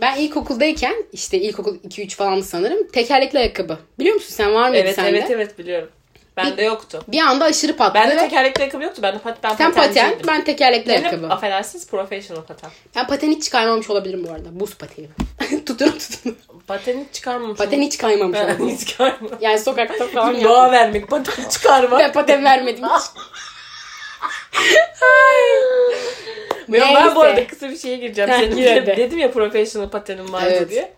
Ben 0.00 0.16
ilkokuldayken 0.16 0.94
işte 1.12 1.38
ilkokul 1.38 1.76
2-3 1.76 2.16
falan 2.16 2.40
sanırım 2.40 2.88
tekerlekli 2.88 3.38
ayakkabı. 3.38 3.78
Biliyor 3.98 4.14
musun 4.14 4.34
sen 4.34 4.54
var 4.54 4.68
mıydı 4.68 4.82
Evet 4.82 4.94
sende? 4.94 5.10
evet 5.10 5.30
evet 5.30 5.58
biliyorum. 5.58 5.88
Bende 6.36 6.62
yoktu. 6.62 7.02
Bir 7.08 7.20
anda 7.20 7.44
aşırı 7.44 7.76
patladı. 7.76 8.04
Bende 8.04 8.16
ve 8.16 8.20
tekerlekli 8.20 8.60
ayakkabı 8.60 8.82
yoktu. 8.84 9.02
Bende 9.02 9.18
pat, 9.18 9.38
ben 9.42 9.54
sen 9.54 9.72
paten, 9.74 10.14
ben 10.26 10.44
tekerlekli 10.44 10.88
Benim, 10.88 11.02
ayakkabı. 11.04 11.26
affedersiniz 11.28 11.86
professional 11.86 12.42
paten. 12.42 12.70
Ben 12.96 13.06
paten 13.06 13.30
hiç 13.30 13.44
çıkarmamış 13.44 13.90
olabilirim 13.90 14.24
bu 14.28 14.32
arada. 14.32 14.60
Buz 14.60 14.74
pateni. 14.74 15.08
tutun 15.66 15.98
tutun. 15.98 16.38
Pateni 16.66 17.06
çıkarmamışım. 17.12 17.64
Paten 17.64 17.80
hiç 17.82 17.98
kaymamış 17.98 18.38
Ben 18.38 18.68
hiç 18.68 18.88
çıkarmadım. 18.88 19.38
Yani 19.40 19.58
sokakta 19.58 20.06
falan 20.06 20.34
Doğa 20.44 20.52
yaptım. 20.58 20.72
vermek, 20.72 21.08
paten 21.10 21.48
çıkarmak. 21.48 22.00
Ben 22.00 22.12
paten 22.12 22.44
vermedim 22.44 22.84
hiç. 22.84 23.02
Ben, 26.68 26.80
ben 26.80 26.94
Neyse. 26.94 27.14
bu 27.16 27.20
arada 27.22 27.46
kısa 27.46 27.70
bir 27.70 27.76
şeye 27.78 27.96
gireceğim. 27.96 28.30
Heh, 28.30 28.38
Senin 28.38 28.76
hadi. 28.80 28.86
dedim 28.96 29.18
ya 29.18 29.30
professional 29.30 29.88
patenim 29.88 30.32
vardı 30.32 30.48
Evet. 30.50 30.70
diye. 30.70 30.92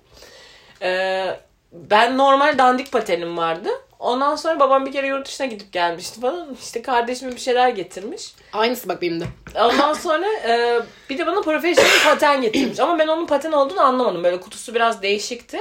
Ee, 0.83 1.27
ben 1.73 2.19
normal 2.19 2.59
dandik 2.59 2.93
patenim 2.93 3.37
vardı. 3.37 3.69
Ondan 4.07 4.37
sonra 4.37 4.61
babam 4.61 4.87
bir 4.87 4.93
kere 4.93 5.07
yurt 5.07 5.27
dışına 5.27 5.47
gidip 5.47 5.73
gelmişti 5.73 6.21
falan. 6.21 6.57
İşte 6.63 6.83
kardeşime 6.83 7.33
bir 7.33 7.41
şeyler 7.41 7.69
getirmiş. 7.69 8.35
Aynısı 8.53 8.89
bak 8.89 9.03
benim 9.03 9.21
de. 9.21 9.25
Ondan 9.55 9.93
sonra 10.03 10.27
e, 10.49 10.81
bir 11.11 11.19
de 11.19 11.27
bana 11.27 11.41
professional 11.41 12.05
paten 12.05 12.43
getirmiş. 12.43 12.81
Ama 12.81 12.99
ben 12.99 13.09
onun 13.09 13.27
paten 13.27 13.53
olduğunu 13.53 13.81
anlamadım. 13.81 14.25
Böyle 14.25 14.41
kutusu 14.41 14.75
biraz 14.75 15.03
değişikti. 15.03 15.61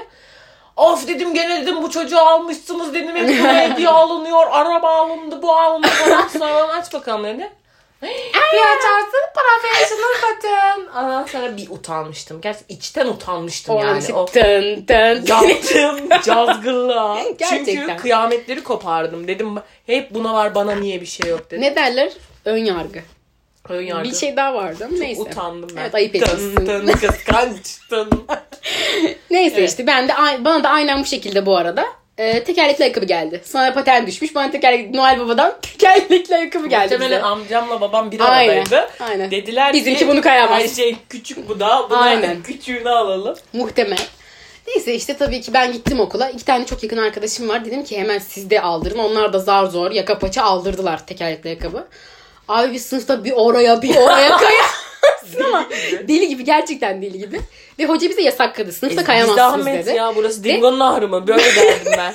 Of 0.76 1.08
dedim 1.08 1.34
gene 1.34 1.62
dedim 1.62 1.84
bu 1.84 1.90
çocuğu 1.90 2.20
almışsınız 2.20 2.94
dedim. 2.94 3.16
Hep 3.16 3.40
buna 3.40 3.62
hediye 3.62 3.90
alınıyor. 3.90 4.48
Araba 4.52 4.90
alındı 4.90 5.42
bu 5.42 5.56
alındı 5.56 5.88
falan. 5.88 6.28
Sonra 6.28 6.74
aç 6.74 6.94
bakalım 6.94 7.24
dedi. 7.24 7.52
Bir 8.02 8.60
açarsın 8.62 9.26
professional 9.36 10.14
paten. 10.22 10.80
Ondan 11.04 11.26
sonra 11.26 11.58
bir 11.58 11.70
utanmıştım. 11.70 12.42
Gerçekten 12.42 12.76
içten 12.76 13.08
utanmıştım 13.08 13.76
O 13.76 13.80
yani. 13.84 14.04
yani 14.04 14.14
O 14.14 14.26
tın 14.26 14.86
tın. 14.86 15.26
yaptığım 15.28 16.10
cazgırlığa. 16.26 17.18
Çünkü 17.24 17.38
Gerçekten. 17.38 17.98
kıyametleri 17.98 18.64
kopardım. 18.64 19.28
Dedim 19.28 19.56
hep 19.86 20.12
buna 20.14 20.34
var 20.34 20.56
bana 20.56 20.76
niye 20.76 21.02
bir 21.02 21.06
şey 21.06 21.30
yok 21.30 21.52
dedim. 21.52 21.62
ne 21.62 21.76
derler? 21.76 22.12
Ön 22.46 22.58
yargı. 22.58 23.00
Ön 23.70 23.82
yargı. 23.82 24.10
Bir 24.10 24.16
şey 24.16 24.36
daha 24.36 24.54
vardı 24.54 24.86
ama 24.90 24.98
neyse. 24.98 25.22
Utandım 25.22 25.70
ben. 25.76 25.82
Evet 25.82 25.96
ayıp 25.96 26.16
etmişsin. 26.16 26.56
tın 26.56 26.88
tın. 27.90 28.26
Neyse 29.32 29.56
Evet. 29.60 29.70
işte 29.70 29.88
ben 29.88 30.08
de 30.08 30.14
bana 30.46 30.64
da 30.64 30.70
aynen 30.70 31.02
bu 31.02 31.06
şekilde 31.06 31.46
bu 31.46 31.58
arada. 31.58 31.86
E, 32.18 32.44
tekerlekli 32.44 32.84
ayakkabı 32.84 33.06
geldi. 33.06 33.42
Sana 33.46 33.74
paten 33.74 34.08
düşmüş. 34.08 34.36
Bana 34.36 34.52
tekerlekli 34.52 34.98
Noel 34.98 35.20
Baba'dan 35.20 35.56
tekerlekli 35.62 36.36
ayakkabı 36.36 36.68
geldi 36.68 36.84
Muhtemelen 36.84 37.12
bize. 37.20 37.22
amcamla 37.28 37.82
babam 37.82 38.12
bir 38.12 38.20
aradaydı. 38.20 38.90
aynen. 39.00 39.32
Dediler 39.32 39.74
Bizimki 39.74 40.00
ki 40.00 40.08
bunu 40.08 40.22
kayamaz. 40.22 40.62
Her 40.64 40.68
şey 40.68 40.96
küçük 41.10 41.50
bu 41.50 41.60
da. 41.60 41.88
Buna 41.90 42.00
Aynen. 42.00 42.44
küçüğünü 42.44 42.90
alalım. 42.90 43.36
Muhtemel. 43.54 43.98
Neyse 44.68 44.94
işte 44.96 45.18
tabii 45.18 45.42
ki 45.42 45.54
ben 45.54 45.74
gittim 45.74 46.00
okula. 46.00 46.30
İki 46.30 46.46
tane 46.46 46.66
çok 46.66 46.84
yakın 46.84 46.98
arkadaşım 46.98 47.50
var. 47.50 47.66
Dedim 47.66 47.84
ki 47.84 47.98
hemen 48.00 48.20
siz 48.20 48.50
de 48.50 48.62
aldırın. 48.62 48.98
Onlar 48.98 49.34
da 49.34 49.40
zar 49.40 49.66
zor 49.66 49.92
yaka 49.92 50.20
paça 50.20 50.44
aldırdılar 50.44 51.08
tekerlekli 51.08 51.48
ayakkabı. 51.48 51.88
Abi 52.48 52.74
biz 52.74 52.86
sınıfta 52.86 53.24
bir 53.24 53.32
oraya 53.32 53.82
bir 53.82 53.96
oraya 53.96 54.30
kayarsın 55.34 55.54
ama 55.54 55.70
deli 56.08 56.28
gibi 56.28 56.44
gerçekten 56.44 57.02
deli 57.02 57.20
gibi. 57.20 57.40
Ve 57.80 57.86
hoca 57.86 58.10
bize 58.10 58.22
yasakladı. 58.22 58.72
Sınıfta 58.72 58.90
Bizde 58.90 59.04
kayamazsınız 59.04 59.66
dedi. 59.66 59.90
ya 59.96 60.14
burası 60.16 60.44
Dingo'nun 60.44 60.80
nahırı 60.80 61.08
mı? 61.08 61.28
Böyle 61.28 61.44
derdim 61.44 61.94
ben. 61.98 62.14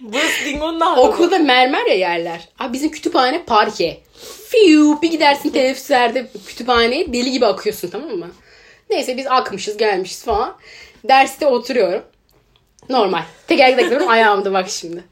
burası 0.00 0.44
Dingo'nun 0.44 0.80
nahırı 0.80 1.00
mı? 1.00 1.08
Okulda 1.08 1.38
mermer 1.38 1.86
ya 1.86 1.94
yerler. 1.94 2.48
Abi 2.58 2.72
bizim 2.72 2.90
kütüphane 2.90 3.42
parke. 3.44 4.00
Fiu 4.48 5.02
bir 5.02 5.10
gidersin 5.10 5.50
teneffüslerde 5.50 6.26
kütüphaneye 6.46 7.12
deli 7.12 7.30
gibi 7.30 7.46
akıyorsun 7.46 7.88
tamam 7.88 8.10
mı? 8.10 8.30
Neyse 8.90 9.16
biz 9.16 9.26
akmışız 9.26 9.76
gelmişiz 9.76 10.24
falan. 10.24 10.56
Derste 11.08 11.46
oturuyorum. 11.46 12.02
Normal. 12.90 13.22
Tekerlekle 13.46 13.82
gidiyorum 13.82 14.08
ayağımda 14.08 14.52
bak 14.52 14.68
şimdi. 14.70 15.04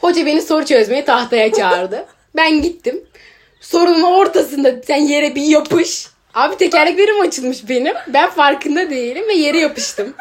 Hoca 0.00 0.26
beni 0.26 0.42
soru 0.42 0.64
çözmeye 0.66 1.04
tahtaya 1.04 1.52
çağırdı. 1.52 2.06
Ben 2.36 2.62
gittim. 2.62 3.04
Sorunun 3.60 4.02
ortasında 4.02 4.82
sen 4.86 4.96
yere 4.96 5.34
bir 5.34 5.42
yapış. 5.42 6.06
Abi 6.34 6.56
tekerleklerim 6.56 7.20
açılmış 7.20 7.68
benim. 7.68 7.94
Ben 8.08 8.30
farkında 8.30 8.90
değilim 8.90 9.28
ve 9.28 9.32
yere 9.34 9.58
yapıştım. 9.58 10.14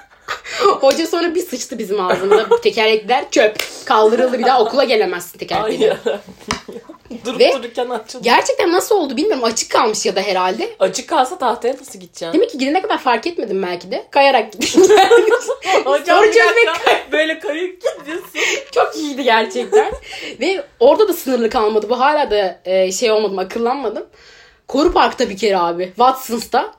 Hoca 0.82 1.08
sonra 1.08 1.36
bir 1.36 1.42
sıçtı 1.42 1.78
bizim 1.80 2.06
ağzımıza. 2.06 2.50
Bu 2.50 2.62
tekerlekler 2.62 3.32
çöp. 3.32 3.56
Kaldırıldı 3.86 4.40
bir 4.40 4.44
daha 4.46 4.62
okula 4.62 4.84
gelemezsin 4.84 5.34
Ay 5.36 5.40
tekerlekle. 5.40 5.86
ya. 5.86 5.98
Durup 7.26 7.40
Ve- 7.40 7.54
dururken 7.54 7.90
açıldı. 7.90 8.24
Gerçekten 8.24 8.72
nasıl 8.72 8.96
oldu 8.96 9.18
bilmiyorum. 9.18 9.44
Açık 9.44 9.70
kalmış 9.72 10.06
ya 10.06 10.16
da 10.16 10.22
herhalde. 10.22 10.70
Açık 10.80 11.08
kalsa 11.10 11.38
tahtaya 11.38 11.74
nasıl 11.74 12.00
gideceksin? 12.00 12.34
Demek 12.34 12.50
ki 12.50 12.58
gidene 12.58 12.82
kadar 12.82 12.98
fark 12.98 13.28
etmedim 13.28 13.64
belki 13.64 13.92
de. 13.92 14.06
Kayarak 14.12 14.52
gittim. 14.52 14.82
Hocam 15.86 16.18
Soru 16.18 16.32
çözmek 16.34 16.68
böyle 17.12 17.40
kayık 17.40 17.82
gidiyorsun. 18.00 18.30
çok 18.72 18.96
iyiydi 18.96 19.24
gerçekten. 19.24 19.92
Ve 20.40 20.64
orada 20.80 21.08
da 21.08 21.14
sınırlı 21.14 21.50
kalmadı. 21.50 21.90
Bu 21.90 22.00
hala 22.00 22.32
da 22.32 22.60
e, 22.66 22.92
şey 22.92 23.12
olmadım, 23.12 23.40
akıllanmadım. 23.40 24.06
Koru 24.72 24.94
Park'ta 24.94 25.30
bir 25.30 25.38
kere 25.38 25.58
abi. 25.58 25.86
Watson's'ta. 25.86 26.72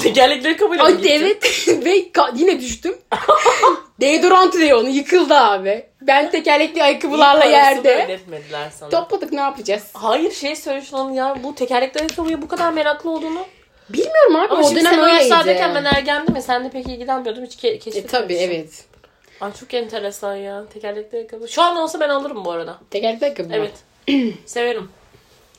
Tekerlekleri 0.00 0.56
kabul 0.56 0.78
Ay 0.78 0.96
evet. 1.08 1.68
Ve 1.68 1.98
ka- 1.98 2.32
yine 2.34 2.60
düştüm. 2.60 2.94
Deodorant 4.00 4.56
reyonu 4.58 4.88
yıkıldı 4.88 5.34
abi. 5.34 5.86
Ben 6.00 6.30
tekerlekli 6.30 6.82
ayakkabılarla 6.82 7.44
yerde. 7.44 8.20
sana. 8.78 8.88
Topladık 8.90 9.32
ne 9.32 9.40
yapacağız? 9.40 9.82
Hayır 9.92 10.32
şey 10.32 10.56
söyle 10.56 10.82
şunu 10.82 11.00
onun 11.00 11.12
ya 11.12 11.36
bu 11.42 11.54
tekerlekli 11.54 12.00
ayakkabıya 12.00 12.42
bu 12.42 12.48
kadar 12.48 12.72
meraklı 12.72 13.10
olduğunu. 13.10 13.44
Bilmiyorum 13.88 14.36
abi 14.36 14.48
Ama 14.54 14.60
o 14.60 14.68
şimdi 14.68 14.80
dönem 14.80 14.92
sen 14.92 14.98
o 14.98 15.02
öyleydi. 15.04 15.22
yaşlardayken 15.22 15.74
ben 15.74 15.84
ergendim 15.84 16.34
ya 16.36 16.42
sen 16.42 16.64
de 16.64 16.70
pek 16.70 16.86
ilgilenmiyordum 16.88 17.44
hiç 17.44 17.54
ke- 17.54 17.66
E 17.68 17.78
keşfetmemişsin. 17.78 18.08
tabi 18.18 18.34
evet. 18.34 18.84
Ay 19.40 19.52
çok 19.60 19.74
enteresan 19.74 20.36
ya 20.36 20.64
tekerlekli 20.74 21.16
ayakkabı. 21.16 21.48
Şu 21.48 21.62
an 21.62 21.76
olsa 21.76 22.00
ben 22.00 22.08
alırım 22.08 22.44
bu 22.44 22.50
arada. 22.50 22.78
Tekerlekli 22.90 23.24
ayakkabı 23.24 23.48
mı? 23.48 23.54
Evet. 23.56 23.72
Severim. 24.46 24.88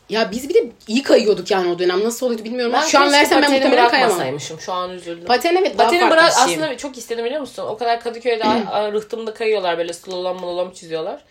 Ya 0.10 0.32
biz 0.32 0.50
bir 0.50 0.54
de 0.54 0.72
iyi 0.88 1.04
kayıyorduk 1.04 1.52
yani 1.52 1.72
o 1.72 1.80
dönem. 1.80 2.04
Nasıl 2.04 2.26
oluyordu 2.26 2.44
bilmiyorum. 2.44 2.74
Ben 2.74 2.82
Şu 2.88 3.00
an 3.00 3.12
versem 3.12 3.42
ben 3.42 3.52
muhtemelen 3.52 3.90
kayamam. 3.90 4.40
Şu 4.60 4.74
an 4.74 4.92
üzüldüm. 4.92 5.26
Paten 5.26 5.56
evet 5.56 5.78
daha 5.78 5.88
Pateni 5.88 6.10
bırak 6.12 6.34
şey. 6.34 6.44
aslında 6.44 6.78
çok 6.78 6.98
istedim 6.98 7.26
biliyor 7.26 7.42
musun? 7.42 7.64
O 7.70 7.78
kadar 7.78 8.00
Kadıköy'de 8.02 8.44
a- 8.46 8.92
rıhtımda 8.92 9.34
kayıyorlar 9.34 9.78
böyle 9.78 9.94
slalom 9.94 10.42
malolom 10.42 10.72
çiziyorlar. 10.72 11.22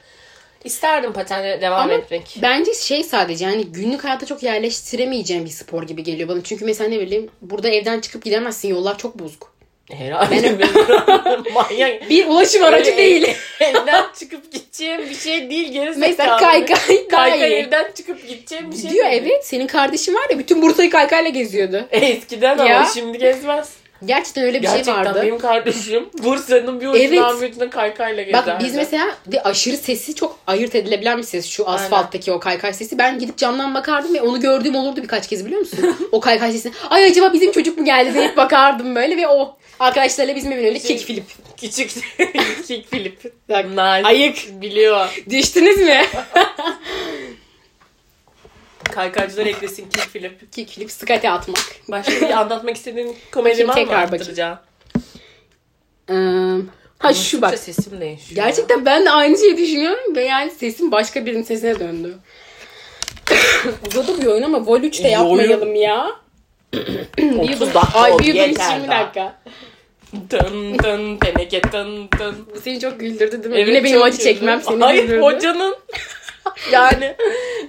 İsterdim 0.64 1.12
patene 1.12 1.60
devam 1.60 1.80
Ama 1.80 1.92
etmek. 1.92 2.38
bence 2.42 2.74
şey 2.74 3.04
sadece 3.04 3.44
yani 3.44 3.64
günlük 3.66 4.04
hayatta 4.04 4.26
çok 4.26 4.42
yerleştiremeyeceğim 4.42 5.44
bir 5.44 5.50
spor 5.50 5.82
gibi 5.82 6.02
geliyor 6.02 6.28
bana. 6.28 6.42
Çünkü 6.44 6.64
mesela 6.64 6.90
ne 6.90 7.00
bileyim 7.00 7.30
burada 7.40 7.68
evden 7.68 8.00
çıkıp 8.00 8.24
gidemezsin. 8.24 8.68
Yollar 8.68 8.98
çok 8.98 9.18
bozuk. 9.18 9.51
Herhalde 9.96 10.58
bir 10.58 11.52
manyak. 11.54 12.10
Bir 12.10 12.26
ulaşım 12.26 12.62
aracı 12.64 12.84
Böyle 12.90 12.96
değil. 12.96 13.28
Evden 13.60 14.04
çıkıp 14.18 14.52
gideceğim 14.52 15.00
bir 15.10 15.14
şey 15.14 15.50
değil. 15.50 15.72
Geri 15.72 15.90
Mesela 15.96 16.36
kaykay 16.36 17.08
Kaykay 17.10 17.60
evden 17.60 17.86
çıkıp 17.96 18.28
gideceğim 18.28 18.70
bir 18.72 18.76
şey 18.76 18.90
Diyor 18.90 19.10
değil. 19.10 19.22
evet. 19.26 19.46
Senin 19.46 19.66
kardeşin 19.66 20.14
var 20.14 20.30
ya 20.30 20.38
bütün 20.38 20.62
Bursa'yı 20.62 20.90
kaykayla 20.90 21.30
geziyordu. 21.30 21.84
Eskiden 21.90 22.58
ama 22.58 22.70
Ya. 22.70 22.86
şimdi 22.94 23.18
gezmez. 23.18 23.68
Gerçekten 24.06 24.44
öyle 24.44 24.58
bir 24.58 24.62
Gerçekten 24.62 24.94
şey 24.94 25.04
vardı. 25.04 25.20
benim 25.22 25.38
kardeşim 25.38 26.08
Bursa'nın 26.22 26.80
bir 26.80 26.86
ucundan 26.88 27.00
Evet. 27.34 27.42
bir 27.42 27.48
ucuna 27.50 27.70
kaykayla 27.70 28.22
gezerdi. 28.22 28.46
Bak 28.50 28.60
biz 28.60 28.74
mesela 28.74 29.06
de 29.26 29.42
aşırı 29.42 29.76
sesi 29.76 30.14
çok 30.14 30.38
ayırt 30.46 30.74
edilebilen 30.74 31.18
bir 31.18 31.22
ses. 31.22 31.46
Şu 31.48 31.68
asfalttaki 31.68 32.32
o 32.32 32.40
kaykay 32.40 32.72
sesi. 32.72 32.98
Ben 32.98 33.18
gidip 33.18 33.36
camdan 33.38 33.74
bakardım 33.74 34.14
ve 34.14 34.22
onu 34.22 34.40
gördüğüm 34.40 34.74
olurdu 34.76 35.02
birkaç 35.02 35.28
kez 35.28 35.46
biliyor 35.46 35.60
musun? 35.60 35.96
o 36.12 36.20
kaykay 36.20 36.52
sesine. 36.52 36.72
Ay 36.90 37.04
acaba 37.04 37.32
bizim 37.32 37.52
çocuk 37.52 37.78
mu 37.78 37.84
geldi 37.84 38.14
deyip 38.14 38.36
bakardım 38.36 38.94
böyle 38.94 39.16
ve 39.16 39.28
o. 39.28 39.56
Arkadaşlarla 39.82 40.36
bizim 40.36 40.52
evin 40.52 40.64
önünde 40.64 40.80
Şey- 40.80 40.96
kick 40.96 41.06
flip. 41.06 41.24
Küçük 41.56 41.90
flip. 42.90 43.32
Bak, 43.48 43.64
Nice. 43.64 43.80
ayık. 44.08 44.60
Biliyor. 44.62 45.22
Düştünüz 45.30 45.76
mü? 45.76 46.00
Kaykaycılar 48.92 49.46
eklesin 49.46 49.90
kick 49.90 50.08
flip. 50.08 50.52
kick 50.52 50.70
flip 50.70 50.90
skate 50.90 51.30
atmak. 51.30 51.58
Başka 51.88 52.12
bir 52.12 52.30
anlatmak 52.30 52.76
istediğin 52.76 53.16
komedi 53.32 53.62
var 53.62 53.68
mı 53.68 53.74
tekrar 53.74 54.02
bakayım. 54.02 54.12
anlatacağın? 54.14 54.58
Ee, 56.10 56.14
ha 56.98 57.14
şu 57.14 57.42
bak. 57.42 57.58
Sesim 57.58 58.00
değişiyor. 58.00 58.44
Gerçekten 58.44 58.86
ben 58.86 59.04
de 59.06 59.10
aynı 59.10 59.38
şeyi 59.38 59.56
düşünüyorum 59.56 60.16
ve 60.16 60.24
yani 60.24 60.50
sesim 60.50 60.90
başka 60.92 61.26
birinin 61.26 61.42
sesine 61.42 61.78
döndü. 61.80 62.14
Uzadı 63.88 64.20
bir 64.22 64.26
oyun 64.26 64.42
ama 64.42 64.66
Vol 64.66 64.80
3 64.80 64.98
de 64.98 65.02
oyun. 65.02 65.12
yapmayalım 65.12 65.74
ya. 65.74 66.10
30 67.38 67.60
dakika 67.60 68.00
Ay 68.00 68.12
oldu, 68.12 68.22
bir 68.22 68.26
yudum 68.34 68.40
yeter 68.40 68.74
20 68.76 68.88
daha. 68.88 69.00
dakika. 69.00 69.40
Dın 70.30 70.78
dın 70.78 71.16
teneke 71.18 71.62
dın 71.72 72.08
dın. 72.18 72.48
Seni 72.64 72.80
çok 72.80 73.00
güldürdü 73.00 73.32
değil 73.42 73.54
mi? 73.54 73.56
Evet, 73.60 73.68
Yine 73.68 73.84
benim 73.84 74.02
acı 74.02 74.18
çekmem 74.18 74.62
seni 74.62 74.84
Hayır 74.84 75.02
güldürdü. 75.02 75.20
hocanın 75.20 75.76
yani 76.72 77.14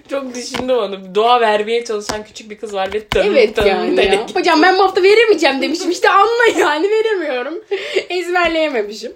çok 0.09 0.35
düşündüm 0.35 0.77
onu. 0.77 1.15
Dua 1.15 1.41
vermeye 1.41 1.85
çalışan 1.85 2.23
küçük 2.25 2.49
bir 2.49 2.57
kız 2.57 2.73
var 2.73 2.93
ve 2.93 3.11
dın 3.11 3.23
Evet 3.23 3.57
dın 3.57 3.65
yani 3.65 3.89
ya. 3.89 3.95
teneke. 3.95 4.33
Hocam 4.33 4.61
ben 4.61 4.77
bu 4.79 4.83
hafta 4.83 5.03
veremeyeceğim 5.03 5.61
demişim. 5.61 5.91
İşte 5.91 6.09
anla 6.09 6.59
yani 6.59 6.89
veremiyorum. 6.89 7.63
Ezberleyememişim. 8.09 9.13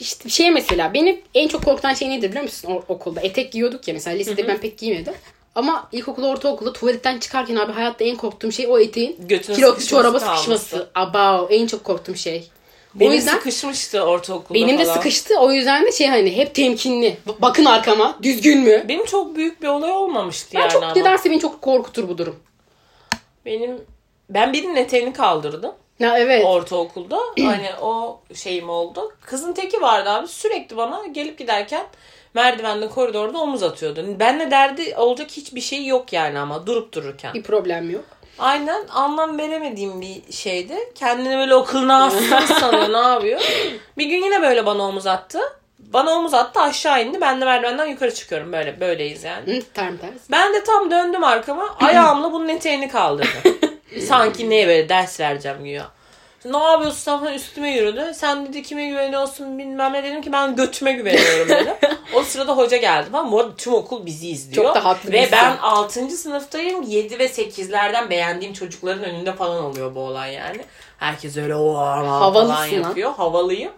İşte 0.00 0.28
şey 0.28 0.50
mesela 0.50 0.94
beni 0.94 1.20
en 1.34 1.48
çok 1.48 1.64
korkutan 1.64 1.94
şey 1.94 2.10
nedir 2.10 2.28
biliyor 2.30 2.42
musun 2.44 2.68
o- 2.72 2.84
okulda? 2.94 3.20
Etek 3.20 3.52
giyiyorduk 3.52 3.88
ya 3.88 3.94
mesela 3.94 4.16
lisede 4.16 4.48
ben 4.48 4.58
pek 4.58 4.78
giymedim. 4.78 5.14
Ama 5.56 5.88
ilkokulda 5.92 6.26
ortaokulda 6.26 6.72
tuvaletten 6.72 7.18
çıkarken 7.18 7.56
abi 7.56 7.72
hayatta 7.72 8.04
en 8.04 8.16
korktuğum 8.16 8.52
şey 8.52 8.66
o 8.68 8.78
eteğin 8.78 9.16
Götüne 9.28 9.56
kilotlu 9.56 9.86
çoraba 9.86 10.20
sıkışması. 10.20 10.90
Abao 10.94 11.48
en 11.50 11.66
çok 11.66 11.84
korktuğum 11.84 12.16
şey. 12.16 12.48
Benim 12.94 13.10
o 13.10 13.14
yüzden 13.14 13.32
sıkışmıştı 13.34 14.02
ortaokulda 14.02 14.54
benim 14.54 14.78
de 14.78 14.84
falan. 14.84 14.94
sıkıştı. 14.96 15.34
O 15.40 15.52
yüzden 15.52 15.84
de 15.84 15.92
şey 15.92 16.06
hani 16.06 16.36
hep 16.36 16.54
temkinli. 16.54 17.16
Bakın 17.38 17.64
arkama 17.64 18.18
düzgün 18.22 18.60
mü? 18.60 18.84
Benim 18.88 19.04
çok 19.06 19.36
büyük 19.36 19.62
bir 19.62 19.68
olay 19.68 19.90
olmamıştı 19.92 20.48
Ben 20.54 20.60
yani 20.60 20.72
çok 20.72 20.82
ama. 20.82 20.92
nedense 20.92 21.30
beni 21.30 21.40
çok 21.40 21.62
korkutur 21.62 22.08
bu 22.08 22.18
durum. 22.18 22.36
Benim 23.46 23.80
ben 24.30 24.52
birinin 24.52 24.76
eteğini 24.76 25.12
kaldırdım 25.12 25.72
Ya 25.98 26.18
evet. 26.18 26.44
ortaokulda. 26.46 27.18
hani 27.44 27.70
o 27.82 28.20
şeyim 28.34 28.68
oldu. 28.70 29.12
Kızın 29.20 29.52
teki 29.52 29.82
vardı 29.82 30.10
abi 30.10 30.28
sürekli 30.28 30.76
bana 30.76 31.06
gelip 31.06 31.38
giderken 31.38 31.86
merdivende 32.36 32.88
koridorda 32.88 33.38
omuz 33.38 33.62
atıyordu. 33.62 34.06
Benle 34.20 34.50
derdi 34.50 34.94
olacak 34.96 35.30
hiçbir 35.30 35.60
şey 35.60 35.86
yok 35.86 36.12
yani 36.12 36.38
ama 36.38 36.66
durup 36.66 36.92
dururken. 36.92 37.34
Bir 37.34 37.42
problem 37.42 37.90
yok. 37.90 38.04
Aynen 38.38 38.86
anlam 38.88 39.38
veremediğim 39.38 40.00
bir 40.00 40.32
şeydi. 40.32 40.76
Kendini 40.94 41.36
böyle 41.36 41.54
okuluna 41.54 42.00
hasta 42.00 42.40
sanıyor 42.60 42.92
ne 42.92 43.08
yapıyor. 43.08 43.40
Bir 43.98 44.06
gün 44.06 44.24
yine 44.24 44.42
böyle 44.42 44.66
bana 44.66 44.82
omuz 44.82 45.06
attı. 45.06 45.38
Bana 45.78 46.10
omuz 46.10 46.34
attı 46.34 46.60
aşağı 46.60 47.04
indi. 47.04 47.20
Ben 47.20 47.40
de 47.40 47.44
merdivenden 47.44 47.86
yukarı 47.86 48.14
çıkıyorum 48.14 48.52
böyle 48.52 48.80
böyleyiz 48.80 49.24
yani. 49.24 49.62
Tam 49.74 49.96
tersi. 49.96 50.30
Ben 50.30 50.54
de 50.54 50.64
tam 50.64 50.90
döndüm 50.90 51.24
arkama. 51.24 51.76
Ayağımla 51.80 52.32
bunun 52.32 52.48
eteğini 52.48 52.88
kaldırdım. 52.88 53.58
Sanki 54.08 54.50
neye 54.50 54.66
böyle 54.66 54.88
ders 54.88 55.20
vereceğim 55.20 55.64
güya. 55.64 55.88
Ne 56.50 56.58
yapıyorsun 56.58 56.98
sen 56.98 57.18
falan 57.20 57.34
üstüme 57.34 57.70
yürüdü. 57.70 58.12
Sen 58.14 58.46
dedi 58.46 58.62
kime 58.62 58.88
güveniyorsun 58.88 59.58
bilmem 59.58 59.92
ne 59.92 60.04
dedim 60.04 60.22
ki 60.22 60.32
ben 60.32 60.56
götüme 60.56 60.92
güveniyorum 60.92 61.48
dedim. 61.48 61.74
o 62.14 62.22
sırada 62.22 62.56
hoca 62.56 62.76
geldi 62.76 63.10
falan. 63.10 63.32
Bu 63.32 63.40
arada 63.40 63.56
tüm 63.56 63.74
okul 63.74 64.06
bizi 64.06 64.28
izliyor. 64.28 64.64
Çok 64.64 64.74
da 64.74 64.84
haklı 64.84 65.12
Ve 65.12 65.28
ben 65.32 65.56
6. 65.56 66.10
sınıftayım. 66.10 66.82
7 66.82 67.18
ve 67.18 67.26
8'lerden 67.26 68.10
beğendiğim 68.10 68.52
çocukların 68.52 69.04
önünde 69.04 69.32
falan 69.32 69.64
oluyor 69.64 69.94
bu 69.94 70.00
olay 70.00 70.34
yani. 70.34 70.60
Herkes 70.98 71.36
öyle 71.36 71.56
o 71.56 71.74
falan 71.74 72.04
Havalısın 72.04 72.54
ha. 72.54 72.88
yapıyor. 72.88 73.14
Havalıyım. 73.14 73.72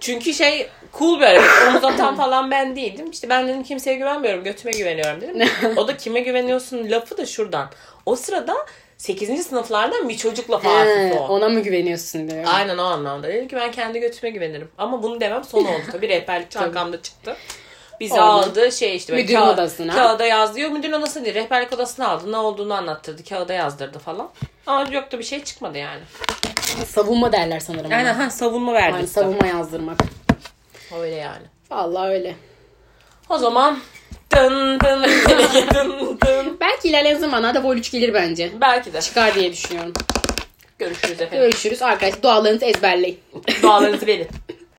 Çünkü 0.00 0.34
şey 0.34 0.70
cool 0.98 1.20
bir 1.20 1.24
hareket. 1.24 1.50
Omuz 1.68 1.84
atan 1.84 2.16
falan 2.16 2.50
ben 2.50 2.76
değildim. 2.76 3.10
İşte 3.10 3.28
ben 3.28 3.48
dedim 3.48 3.62
kimseye 3.62 3.96
güvenmiyorum. 3.96 4.44
Götüme 4.44 4.72
güveniyorum 4.72 5.20
dedim. 5.20 5.48
o 5.76 5.88
da 5.88 5.96
kime 5.96 6.20
güveniyorsun 6.20 6.90
lafı 6.90 7.16
da 7.16 7.26
şuradan. 7.26 7.70
O 8.06 8.16
sırada 8.16 8.56
8. 8.98 9.46
sınıflardan 9.46 10.08
bir 10.08 10.16
çocuk 10.16 10.50
lafı 10.50 10.68
He, 10.68 10.72
hafif 10.72 11.20
o. 11.20 11.24
ona 11.28 11.48
mı 11.48 11.60
güveniyorsun 11.60 12.30
diyor. 12.30 12.44
Aynen 12.46 12.78
o 12.78 12.82
anlamda. 12.82 13.28
Dedim 13.28 13.48
ki 13.48 13.56
ben 13.56 13.70
kendi 13.72 14.00
götüme 14.00 14.30
güvenirim. 14.30 14.68
Ama 14.78 15.02
bunu 15.02 15.20
demem 15.20 15.44
son 15.44 15.64
oldu 15.64 15.82
tabii. 15.92 16.08
Rehberlikçi 16.08 16.58
arkamda 16.58 17.02
çıktı. 17.02 17.36
Bizi 18.00 18.14
Oradan. 18.14 18.26
aldı 18.28 18.72
şey 18.72 18.96
işte. 18.96 19.12
Müdürün 19.14 19.36
kağıt- 19.38 19.54
odasına. 19.54 19.94
Kağıda 19.94 20.26
yazdı. 20.26 20.60
Yok 20.60 20.72
müdürün 20.72 20.92
odasına 20.92 21.24
değil. 21.24 21.34
Rehberlik 21.34 21.72
odasına 21.72 22.08
aldı. 22.08 22.32
Ne 22.32 22.36
olduğunu 22.36 22.74
anlattırdı. 22.74 23.24
Kağıda 23.24 23.52
yazdırdı 23.52 23.98
falan. 23.98 24.30
Ama 24.66 24.88
yok 24.92 25.12
da 25.12 25.18
bir 25.18 25.24
şey 25.24 25.44
çıkmadı 25.44 25.78
yani. 25.78 26.00
Savunma 26.86 27.32
derler 27.32 27.60
sanırım. 27.60 27.92
Aynen 27.92 28.14
ona. 28.14 28.24
ha 28.26 28.30
savunma 28.30 28.72
verdi. 28.72 28.96
Yani 28.96 29.06
savunma 29.06 29.46
yazdırmak. 29.46 29.98
Öyle 31.00 31.14
yani. 31.14 31.42
Vallahi 31.70 32.08
öyle. 32.10 32.36
O 33.28 33.38
zaman 33.38 33.78
dın 34.34 34.80
dın 34.80 35.02
dın 35.02 35.68
dın 35.74 36.18
dın. 36.26 36.56
Belki 36.60 36.88
ilerleyen 36.88 37.18
zamanlarda 37.18 37.62
Vol 37.64 37.76
3 37.76 37.90
gelir 37.90 38.14
bence. 38.14 38.50
Belki 38.60 38.92
de. 38.92 39.00
Çıkar 39.00 39.34
diye 39.34 39.52
düşünüyorum. 39.52 39.92
Görüşürüz 40.78 41.20
efendim. 41.20 41.38
Görüşürüz 41.38 41.82
arkadaşlar. 41.82 42.22
Dualarınızı 42.22 42.64
ezberleyin. 42.64 43.18
Dualarınızı 43.62 44.06
verin. 44.06 44.28